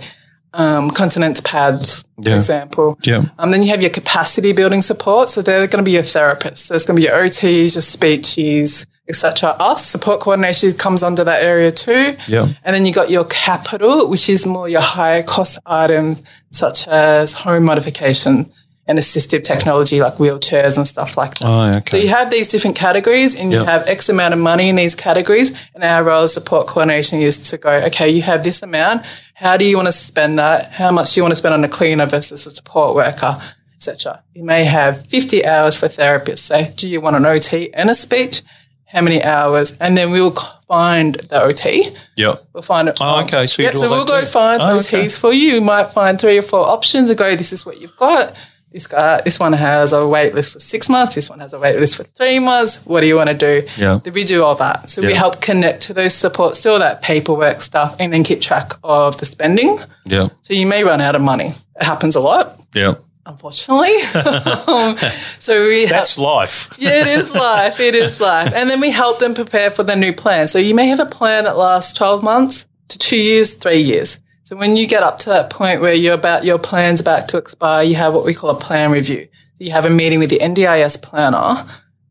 um, 0.53 0.89
continence 0.91 1.41
pads, 1.41 2.05
Yeah. 2.19 2.31
for 2.33 2.37
example. 2.37 2.97
Yeah. 3.03 3.25
Um, 3.39 3.51
then 3.51 3.63
you 3.63 3.69
have 3.69 3.81
your 3.81 3.89
capacity 3.89 4.53
building 4.53 4.81
support. 4.81 5.29
So 5.29 5.41
they're 5.41 5.67
going 5.67 5.83
to 5.83 5.87
be 5.87 5.91
your 5.91 6.03
therapists. 6.03 6.67
There's 6.67 6.85
going 6.85 6.95
to 6.97 7.01
be 7.01 7.07
your 7.07 7.15
OTs, 7.17 7.75
your 7.75 7.81
speeches, 7.81 8.85
etc. 9.09 9.55
Us 9.59 9.85
support 9.85 10.19
coordination 10.21 10.71
comes 10.73 11.03
under 11.03 11.23
that 11.23 11.43
area 11.43 11.71
too. 11.71 12.15
Yeah. 12.27 12.53
And 12.63 12.75
then 12.75 12.85
you 12.85 12.93
got 12.93 13.09
your 13.09 13.25
capital, 13.25 14.07
which 14.07 14.29
is 14.29 14.45
more 14.45 14.69
your 14.69 14.81
higher 14.81 15.23
cost 15.23 15.59
items 15.65 16.23
such 16.51 16.87
as 16.87 17.33
home 17.33 17.63
modification 17.63 18.49
and 18.85 18.99
assistive 18.99 19.43
technology 19.45 20.01
like 20.01 20.15
wheelchairs 20.15 20.75
and 20.75 20.85
stuff 20.85 21.15
like 21.15 21.35
that. 21.35 21.45
Oh, 21.47 21.77
okay. 21.77 21.97
So 21.99 22.03
you 22.03 22.09
have 22.09 22.29
these 22.29 22.49
different 22.49 22.75
categories 22.75 23.33
and 23.33 23.51
you 23.51 23.59
Yep. 23.59 23.67
have 23.67 23.87
X 23.87 24.09
amount 24.09 24.33
of 24.33 24.41
money 24.41 24.67
in 24.69 24.75
these 24.75 24.93
categories. 24.93 25.53
And 25.73 25.83
our 25.85 26.03
role 26.03 26.23
as 26.23 26.33
support 26.33 26.67
coordination 26.67 27.19
is 27.19 27.49
to 27.49 27.57
go, 27.57 27.71
okay, 27.87 28.09
you 28.09 28.21
have 28.23 28.43
this 28.43 28.61
amount. 28.61 29.03
How 29.33 29.57
do 29.57 29.65
you 29.65 29.75
want 29.75 29.87
to 29.87 29.91
spend 29.91 30.37
that? 30.39 30.71
How 30.73 30.91
much 30.91 31.13
do 31.13 31.19
you 31.19 31.23
want 31.23 31.31
to 31.31 31.35
spend 31.35 31.53
on 31.53 31.63
a 31.63 31.69
cleaner 31.69 32.05
versus 32.05 32.45
a 32.45 32.51
support 32.51 32.95
worker, 32.95 33.41
etc. 33.75 34.23
You 34.33 34.43
may 34.43 34.63
have 34.63 35.05
50 35.07 35.45
hours 35.45 35.77
for 35.79 35.87
therapists. 35.87 36.39
So 36.39 36.65
do 36.75 36.87
you 36.87 37.01
want 37.01 37.15
an 37.15 37.25
OT 37.25 37.73
and 37.73 37.89
a 37.89 37.95
speech? 37.95 38.41
How 38.85 39.01
many 39.01 39.23
hours? 39.23 39.75
And 39.79 39.97
then 39.97 40.11
we'll 40.11 40.35
find 40.67 41.15
the 41.15 41.41
OT. 41.41 41.89
Yeah. 42.15 42.35
We'll 42.53 42.61
find 42.61 42.87
it. 42.89 42.97
Oh, 43.01 43.23
okay. 43.23 43.47
So 43.47 43.63
yep, 43.63 43.75
so 43.75 43.89
we'll 43.89 44.05
go 44.05 44.19
too. 44.21 44.27
find 44.27 44.61
Oh, 44.61 44.65
OTs 44.77 44.87
okay. 44.93 45.09
for 45.09 45.33
you. 45.33 45.55
You 45.55 45.61
might 45.61 45.87
find 45.89 46.19
three 46.21 46.37
or 46.37 46.43
four 46.43 46.65
options 46.67 47.09
and 47.09 47.17
go, 47.17 47.35
this 47.35 47.51
is 47.51 47.65
what 47.65 47.81
you've 47.81 47.97
got. 47.97 48.35
This 48.73 48.87
guy, 48.87 49.21
this 49.21 49.39
one 49.39 49.53
has 49.53 49.93
a 49.93 50.07
wait 50.07 50.33
list 50.33 50.51
for 50.53 50.59
six 50.59 50.89
months. 50.89 51.13
This 51.13 51.29
one 51.29 51.39
has 51.41 51.53
a 51.53 51.59
wait 51.59 51.79
list 51.79 51.95
for 51.95 52.03
three 52.03 52.39
months. 52.39 52.83
What 52.85 53.01
do 53.01 53.07
you 53.07 53.15
want 53.15 53.29
to 53.29 53.35
do? 53.35 53.67
Yeah. 53.77 53.99
We 54.11 54.23
do 54.23 54.43
all 54.43 54.55
that. 54.55 54.89
So 54.89 55.01
we 55.03 55.13
help 55.13 55.41
connect 55.41 55.81
to 55.83 55.93
those 55.93 56.13
supports, 56.15 56.59
do 56.61 56.71
all 56.71 56.79
that 56.79 57.03
paperwork 57.03 57.61
stuff, 57.61 57.95
and 57.99 58.11
then 58.11 58.23
keep 58.23 58.41
track 58.41 58.71
of 58.83 59.17
the 59.19 59.25
spending. 59.27 59.77
Yeah. 60.05 60.29
So 60.41 60.53
you 60.55 60.65
may 60.65 60.83
run 60.83 61.01
out 61.01 61.15
of 61.15 61.21
money. 61.21 61.49
It 61.79 61.83
happens 61.83 62.15
a 62.15 62.19
lot, 62.19 62.59
Yeah. 62.73 62.95
unfortunately. 63.27 63.93
Um, 64.73 64.97
so 65.39 65.67
we 65.67 65.81
help, 65.81 65.89
That's 65.89 66.17
life. 66.17 66.69
yeah, 66.79 67.01
it 67.01 67.07
is 67.07 67.33
life. 67.35 67.79
It 67.79 67.93
is 67.95 68.19
life. 68.19 68.51
And 68.55 68.69
then 68.69 68.79
we 68.81 68.89
help 68.91 69.19
them 69.19 69.35
prepare 69.35 69.69
for 69.71 69.83
the 69.83 69.95
new 69.95 70.13
plan. 70.13 70.47
So 70.47 70.57
you 70.57 70.73
may 70.73 70.87
have 70.87 70.99
a 70.99 71.05
plan 71.05 71.43
that 71.43 71.57
lasts 71.57 71.93
12 71.93 72.23
months 72.23 72.65
to 72.87 72.97
two 72.97 73.17
years, 73.17 73.53
three 73.53 73.81
years. 73.81 74.19
So 74.45 74.57
when 74.57 74.75
you 74.75 74.87
get 74.87 75.03
up 75.03 75.17
to 75.19 75.29
that 75.29 75.49
point 75.49 75.79
where 75.79 75.93
you're 75.93 76.13
about 76.13 76.43
your 76.43 76.59
plan's 76.59 76.99
about 76.99 77.29
to 77.29 77.37
expire, 77.37 77.83
you 77.83 77.95
have 77.95 78.13
what 78.13 78.25
we 78.25 78.33
call 78.33 78.49
a 78.49 78.59
plan 78.59 78.91
review. 78.91 79.29
So 79.53 79.63
you 79.63 79.71
have 79.71 79.85
a 79.85 79.89
meeting 79.89 80.19
with 80.19 80.29
the 80.29 80.39
NDIS 80.39 81.01
planner 81.01 81.63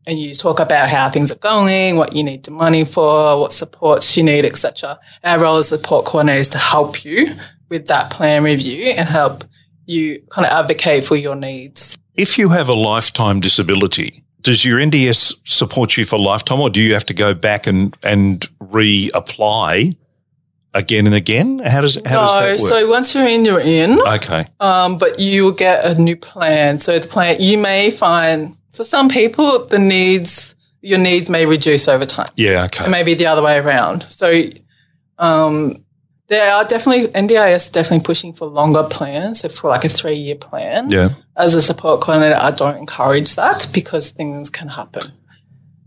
and 0.07 0.19
you 0.19 0.33
talk 0.33 0.59
about 0.59 0.89
how 0.89 1.09
things 1.09 1.31
are 1.31 1.35
going, 1.35 1.95
what 1.95 2.15
you 2.15 2.23
need 2.23 2.43
the 2.43 2.51
money 2.51 2.85
for, 2.85 3.39
what 3.39 3.53
supports 3.53 4.17
you 4.17 4.23
need, 4.23 4.45
etc. 4.45 4.99
Our 5.23 5.39
role 5.39 5.57
as 5.57 5.69
support 5.69 6.05
coordinator 6.05 6.39
is 6.39 6.49
to 6.49 6.57
help 6.57 7.05
you 7.05 7.35
with 7.69 7.85
that 7.87 8.09
plan 8.09 8.43
review 8.43 8.85
and 8.85 9.07
help 9.07 9.43
you 9.85 10.23
kind 10.31 10.47
of 10.47 10.53
advocate 10.53 11.05
for 11.05 11.15
your 11.15 11.35
needs. 11.35 11.99
If 12.15 12.39
you 12.39 12.49
have 12.49 12.67
a 12.67 12.73
lifetime 12.73 13.41
disability, 13.41 14.23
does 14.41 14.65
your 14.65 14.79
NDS 14.79 15.35
support 15.45 15.97
you 15.97 16.05
for 16.05 16.17
lifetime 16.17 16.59
or 16.59 16.71
do 16.71 16.81
you 16.81 16.93
have 16.93 17.05
to 17.05 17.13
go 17.13 17.35
back 17.35 17.67
and, 17.67 17.95
and 18.01 18.41
reapply 18.59 19.95
again 20.73 21.05
and 21.05 21.15
again? 21.15 21.59
How 21.59 21.81
does, 21.81 21.95
how 22.05 22.21
does 22.21 22.33
that 22.35 22.63
work? 22.63 22.71
No, 22.71 22.79
so 22.81 22.89
once 22.89 23.15
you're 23.15 23.27
in, 23.27 23.45
you're 23.45 23.59
in. 23.59 23.99
okay. 23.99 24.47
Um, 24.59 24.97
but 24.97 25.19
you 25.19 25.45
will 25.45 25.51
get 25.53 25.85
a 25.85 25.99
new 25.99 26.15
plan. 26.15 26.77
So 26.79 26.99
the 26.99 27.07
plan 27.07 27.37
you 27.39 27.57
may 27.57 27.91
find 27.91 28.55
for 28.73 28.83
some 28.83 29.07
people 29.09 29.65
the 29.65 29.79
needs 29.79 30.55
your 30.81 30.99
needs 30.99 31.29
may 31.29 31.45
reduce 31.45 31.87
over 31.87 32.05
time. 32.05 32.27
Yeah. 32.35 32.65
Okay. 32.65 32.85
It 32.85 32.89
may 32.89 33.03
be 33.03 33.13
the 33.13 33.25
other 33.25 33.41
way 33.41 33.57
around. 33.57 34.05
So 34.09 34.43
um, 35.17 35.83
there 36.27 36.53
are 36.53 36.65
definitely 36.65 37.07
NDIS 37.07 37.71
definitely 37.71 38.03
pushing 38.03 38.33
for 38.33 38.47
longer 38.47 38.83
plans. 38.83 39.39
So 39.39 39.49
for 39.49 39.69
like 39.69 39.85
a 39.85 39.89
three 39.89 40.15
year 40.15 40.35
plan. 40.35 40.89
Yeah. 40.89 41.09
As 41.37 41.55
a 41.55 41.61
support 41.61 42.01
coordinator, 42.01 42.39
I 42.39 42.51
don't 42.51 42.77
encourage 42.77 43.35
that 43.35 43.67
because 43.73 44.11
things 44.11 44.51
can 44.51 44.67
happen, 44.67 45.01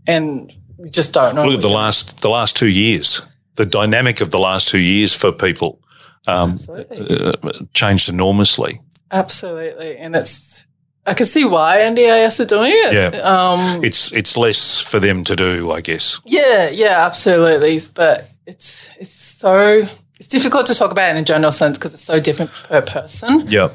and 0.05 0.51
we 0.77 0.89
just 0.89 1.13
don't 1.13 1.35
know. 1.35 1.45
Look 1.45 1.55
at 1.55 1.61
the 1.61 1.69
last 1.69 2.21
the 2.21 2.29
last 2.29 2.57
two 2.57 2.67
years. 2.67 3.21
The 3.57 3.65
dynamic 3.65 4.21
of 4.21 4.31
the 4.31 4.39
last 4.39 4.69
two 4.69 4.79
years 4.79 5.13
for 5.13 5.31
people 5.31 5.81
um, 6.27 6.57
uh, 6.69 7.33
changed 7.73 8.09
enormously. 8.09 8.81
Absolutely, 9.11 9.97
and 9.97 10.15
it's. 10.15 10.65
I 11.05 11.13
can 11.13 11.25
see 11.25 11.45
why 11.45 11.77
NDIS 11.77 12.39
are 12.41 12.45
doing 12.45 12.71
it. 12.73 12.93
Yeah. 12.93 13.19
Um, 13.21 13.83
It's 13.83 14.11
it's 14.11 14.35
less 14.35 14.81
for 14.81 14.99
them 14.99 15.23
to 15.23 15.35
do, 15.35 15.71
I 15.71 15.81
guess. 15.81 16.19
Yeah, 16.25 16.69
yeah, 16.69 17.05
absolutely. 17.05 17.79
But 17.93 18.29
it's 18.45 18.91
it's 18.99 19.11
so 19.11 19.87
it's 20.19 20.27
difficult 20.27 20.65
to 20.67 20.73
talk 20.73 20.91
about 20.91 21.11
in 21.11 21.17
a 21.17 21.23
general 21.23 21.51
sense 21.51 21.77
because 21.77 21.93
it's 21.93 22.03
so 22.03 22.19
different 22.19 22.51
per 22.69 22.81
person. 22.81 23.45
Yeah. 23.47 23.69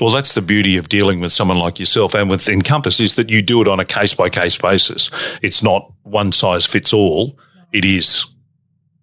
Well, 0.00 0.10
that's 0.10 0.34
the 0.34 0.42
beauty 0.42 0.76
of 0.76 0.88
dealing 0.88 1.20
with 1.20 1.32
someone 1.32 1.58
like 1.58 1.78
yourself 1.80 2.14
and 2.14 2.30
with 2.30 2.48
Encompass 2.48 3.00
is 3.00 3.14
that 3.16 3.30
you 3.30 3.42
do 3.42 3.60
it 3.60 3.68
on 3.68 3.80
a 3.80 3.84
case 3.84 4.14
by 4.14 4.28
case 4.28 4.56
basis. 4.56 5.10
It's 5.42 5.62
not 5.62 5.92
one 6.04 6.30
size 6.32 6.64
fits 6.66 6.92
all. 6.92 7.36
It 7.72 7.84
is 7.84 8.26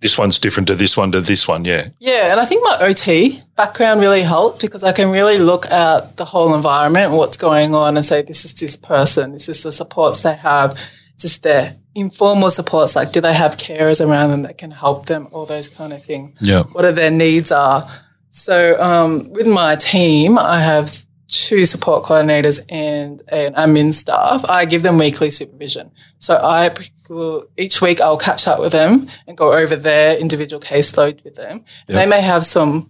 this 0.02 0.18
one's 0.18 0.40
different 0.40 0.68
to 0.68 0.76
this 0.76 0.96
one 0.98 1.12
to 1.12 1.22
this 1.22 1.48
one. 1.48 1.66
Yeah. 1.66 1.90
Yeah, 2.00 2.32
and 2.32 2.40
I 2.40 2.46
think 2.46 2.64
my 2.64 2.78
OT 2.82 3.42
background 3.56 4.02
really 4.02 4.22
helped 4.22 4.62
because 4.62 4.84
I 4.84 4.92
can 4.92 5.10
really 5.10 5.38
look 5.38 5.66
at 5.68 6.18
the 6.18 6.26
whole 6.26 6.54
environment 6.54 7.14
what's 7.14 7.38
going 7.38 7.74
on 7.74 7.96
and 7.96 8.06
say 8.06 8.22
this 8.22 8.46
is 8.46 8.54
this 8.54 8.76
person, 8.76 9.32
this 9.32 9.50
is 9.50 9.64
the 9.64 9.72
supports 9.72 10.22
they 10.24 10.36
have, 10.36 10.78
just 11.18 11.44
their 11.44 11.76
informal 11.96 12.50
supports 12.50 12.94
like 12.96 13.14
do 13.14 13.22
they 13.22 13.34
have 13.34 13.56
carers 13.56 14.06
around 14.06 14.30
them 14.30 14.42
that 14.42 14.58
can 14.58 14.70
help 14.72 15.06
them, 15.06 15.28
all 15.32 15.46
those 15.46 15.70
kind 15.70 15.94
of 15.94 16.04
things. 16.04 16.38
Yeah. 16.42 16.64
what 16.64 16.86
are 16.86 16.92
their 16.92 17.12
needs 17.12 17.52
are. 17.52 17.90
So 18.32 18.80
um, 18.82 19.32
with 19.32 19.48
my 19.48 19.76
team, 19.76 20.38
I 20.38 20.60
have 20.60 20.94
two 21.36 21.66
support 21.66 22.04
coordinators 22.04 22.60
and 22.70 23.22
an 23.30 23.54
admin 23.54 23.94
staff. 23.94 24.46
I 24.50 24.66
give 24.66 24.84
them 24.84 24.98
weekly 24.98 25.32
supervision. 25.32 25.92
So 26.18 26.36
I 26.36 26.72
will 27.10 27.48
each 27.58 27.82
week 27.82 28.02
I'll 28.02 28.18
catch 28.18 28.48
up 28.48 28.60
with 28.60 28.72
them 28.72 29.08
and 29.28 29.38
go 29.38 29.54
over 29.54 29.76
their 29.76 30.18
individual 30.18 30.62
caseload 30.62 31.24
with 31.24 31.36
them. 31.36 31.64
And 31.88 31.98
They 31.98 32.06
may 32.06 32.22
have 32.22 32.46
some. 32.46 32.90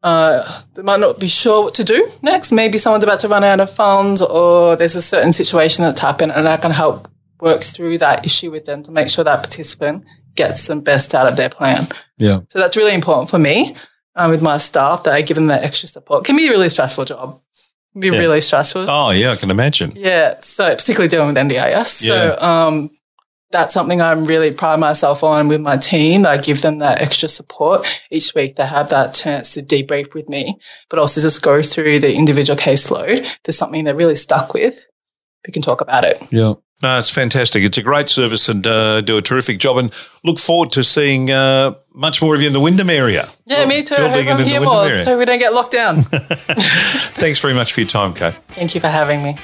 Uh, 0.00 0.62
they 0.74 0.82
might 0.82 1.00
not 1.00 1.18
be 1.18 1.26
sure 1.26 1.64
what 1.64 1.74
to 1.74 1.84
do 1.84 2.08
next. 2.22 2.52
Maybe 2.52 2.78
someone's 2.78 3.02
about 3.02 3.20
to 3.20 3.28
run 3.28 3.42
out 3.42 3.60
of 3.60 3.68
funds, 3.70 4.22
or 4.22 4.76
there's 4.76 4.94
a 4.94 5.02
certain 5.02 5.32
situation 5.32 5.84
that's 5.84 6.00
happened, 6.00 6.32
and 6.32 6.46
I 6.46 6.56
can 6.56 6.70
help 6.70 7.08
work 7.40 7.62
through 7.62 7.98
that 7.98 8.24
issue 8.24 8.50
with 8.50 8.64
them 8.64 8.82
to 8.84 8.92
make 8.92 9.08
sure 9.08 9.24
that 9.24 9.42
participant 9.42 10.04
gets 10.36 10.68
the 10.68 10.76
best 10.76 11.14
out 11.14 11.26
of 11.26 11.36
their 11.36 11.48
plan. 11.48 11.86
Yeah. 12.16 12.40
So 12.48 12.60
that's 12.60 12.76
really 12.76 12.94
important 12.94 13.28
for 13.28 13.38
me 13.40 13.74
um, 14.18 14.30
with 14.30 14.42
my 14.42 14.58
staff 14.58 15.04
that 15.04 15.14
I 15.14 15.22
give 15.22 15.36
them 15.36 15.46
that 15.46 15.64
extra 15.64 15.88
support. 15.88 16.24
Can 16.24 16.36
be 16.36 16.46
a 16.48 16.50
really 16.50 16.68
stressful 16.68 17.06
job. 17.06 17.40
Can 17.92 18.00
be 18.02 18.08
Yeah. 18.08 18.18
really 18.18 18.40
stressful. 18.42 18.84
Oh, 18.88 19.10
yeah, 19.10 19.30
I 19.32 19.36
can 19.36 19.50
imagine. 19.50 19.92
Yeah. 19.96 20.34
So 20.42 20.68
particularly 20.74 21.08
dealing 21.08 21.28
with 21.28 21.36
NDIS. 21.36 22.02
Yeah. 22.06 22.36
So 22.36 22.38
um, 22.46 22.90
that's 23.50 23.72
something 23.72 24.02
I'm 24.02 24.24
really 24.26 24.52
pride 24.52 24.78
myself 24.78 25.24
on 25.24 25.48
with 25.48 25.62
my 25.62 25.76
team. 25.78 26.26
I 26.26 26.36
give 26.36 26.60
them 26.60 26.78
that 26.80 27.00
extra 27.00 27.28
support 27.30 28.02
each 28.10 28.34
week. 28.34 28.56
They 28.56 28.66
have 28.66 28.90
that 28.90 29.14
chance 29.14 29.54
to 29.54 29.62
debrief 29.62 30.12
with 30.12 30.28
me, 30.28 30.58
but 30.90 30.98
also 30.98 31.20
just 31.22 31.40
go 31.40 31.62
through 31.62 32.00
the 32.00 32.14
individual 32.14 32.58
caseload. 32.58 33.08
If 33.20 33.38
there's 33.44 33.56
something 33.56 33.84
they're 33.84 33.94
really 33.94 34.16
stuck 34.16 34.52
with, 34.52 34.86
we 35.46 35.52
can 35.52 35.62
talk 35.62 35.80
about 35.80 36.04
it. 36.04 36.18
Yeah. 36.30 36.54
No, 36.80 36.96
it's 36.96 37.10
fantastic. 37.10 37.64
It's 37.64 37.76
a 37.76 37.82
great 37.82 38.08
service 38.08 38.48
and 38.48 38.64
uh, 38.64 39.00
do 39.00 39.16
a 39.16 39.22
terrific 39.22 39.58
job. 39.58 39.78
And 39.78 39.92
look 40.22 40.38
forward 40.38 40.70
to 40.72 40.84
seeing 40.84 41.28
uh, 41.28 41.74
much 41.92 42.22
more 42.22 42.36
of 42.36 42.40
you 42.40 42.46
in 42.46 42.52
the 42.52 42.60
Wyndham 42.60 42.88
area. 42.88 43.26
Yeah, 43.46 43.64
me 43.66 43.82
too. 43.82 43.96
I 43.96 44.08
hope 44.08 44.26
I'm 44.28 44.44
here 44.44 44.60
more 44.60 44.88
so 45.02 45.18
we 45.18 45.24
don't 45.24 45.40
get 45.40 45.52
locked 45.52 45.72
down. 45.72 46.02
Thanks 46.02 47.40
very 47.40 47.54
much 47.54 47.72
for 47.72 47.80
your 47.80 47.88
time, 47.88 48.14
Kate. 48.14 48.34
Thank 48.50 48.76
you 48.76 48.80
for 48.80 48.88
having 48.88 49.24
me. 49.24 49.34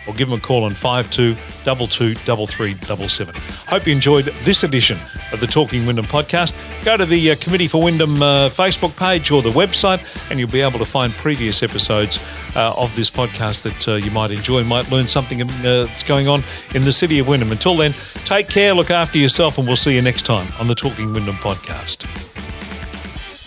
or 0.08 0.14
give 0.14 0.30
them 0.30 0.38
a 0.38 0.42
call 0.42 0.64
on 0.64 0.74
52223377. 0.74 3.36
Hope 3.68 3.88
you 3.88 3.94
enjoyed 3.94 4.26
this 4.44 4.64
edition 4.64 5.00
of 5.32 5.40
the 5.40 5.48
Talking 5.48 5.86
Wyndham 5.86 6.06
podcast. 6.06 6.54
Go 6.84 6.98
to 6.98 7.06
the 7.06 7.32
uh, 7.32 7.36
Committee 7.38 7.68
for 7.68 7.82
Wyndham 7.82 8.22
uh, 8.22 8.50
Facebook 8.50 8.98
page 8.98 9.32
or 9.32 9.42
the 9.42 9.50
website, 9.50 10.06
and 10.30 10.38
you'll 10.40 10.50
be 10.50 10.62
able 10.62 10.78
to 10.80 10.86
find 10.86 11.14
previous 11.14 11.64
episodes 11.64 12.20
uh, 12.56 12.74
of 12.78 12.96
this 12.96 13.10
podcast 13.10 13.64
that 13.64 13.88
uh, 13.88 13.96
you 13.96 14.12
might 14.12 14.30
enjoy 14.32 14.64
might 14.64 14.92
learn 14.92 15.08
something 15.08 15.42
uh, 15.42 15.86
that's 15.86 16.04
going 16.04 16.28
on 16.28 16.44
in 16.74 16.86
the 16.86 16.94
city 16.94 17.20
of 17.20 17.28
Wyndham. 17.28 17.52
Until 17.52 17.76
then, 17.76 17.94
take 18.26 18.50
care, 18.50 18.74
look 18.74 18.92
after 18.92 19.18
yourself, 19.18 19.58
and 19.58 19.66
we'll 19.68 19.76
see 19.76 19.96
you 19.96 20.02
next 20.02 20.26
time 20.26 20.52
on 20.60 20.68
the 20.68 20.76
Talking 20.76 21.14
Wyndham 21.14 21.38
podcast. 21.38 22.06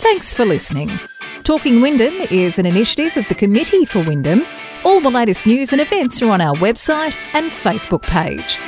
Thanks 0.01 0.35
for 0.35 0.45
listening. 0.45 0.99
Talking 1.45 1.81
Wyndham 1.81 2.15
is 2.31 2.59
an 2.59 2.67
initiative 2.67 3.17
of 3.17 3.27
the 3.29 3.35
Committee 3.35 3.85
for 3.85 4.05
Wyndham 4.05 4.45
all 4.85 5.01
the 5.01 5.11
latest 5.11 5.47
news 5.47 5.73
and 5.73 5.81
events 5.81 6.23
are 6.23 6.31
on 6.31 6.41
our 6.41 6.55
website 6.57 7.17
and 7.33 7.51
Facebook 7.51 8.03
page. 8.03 8.61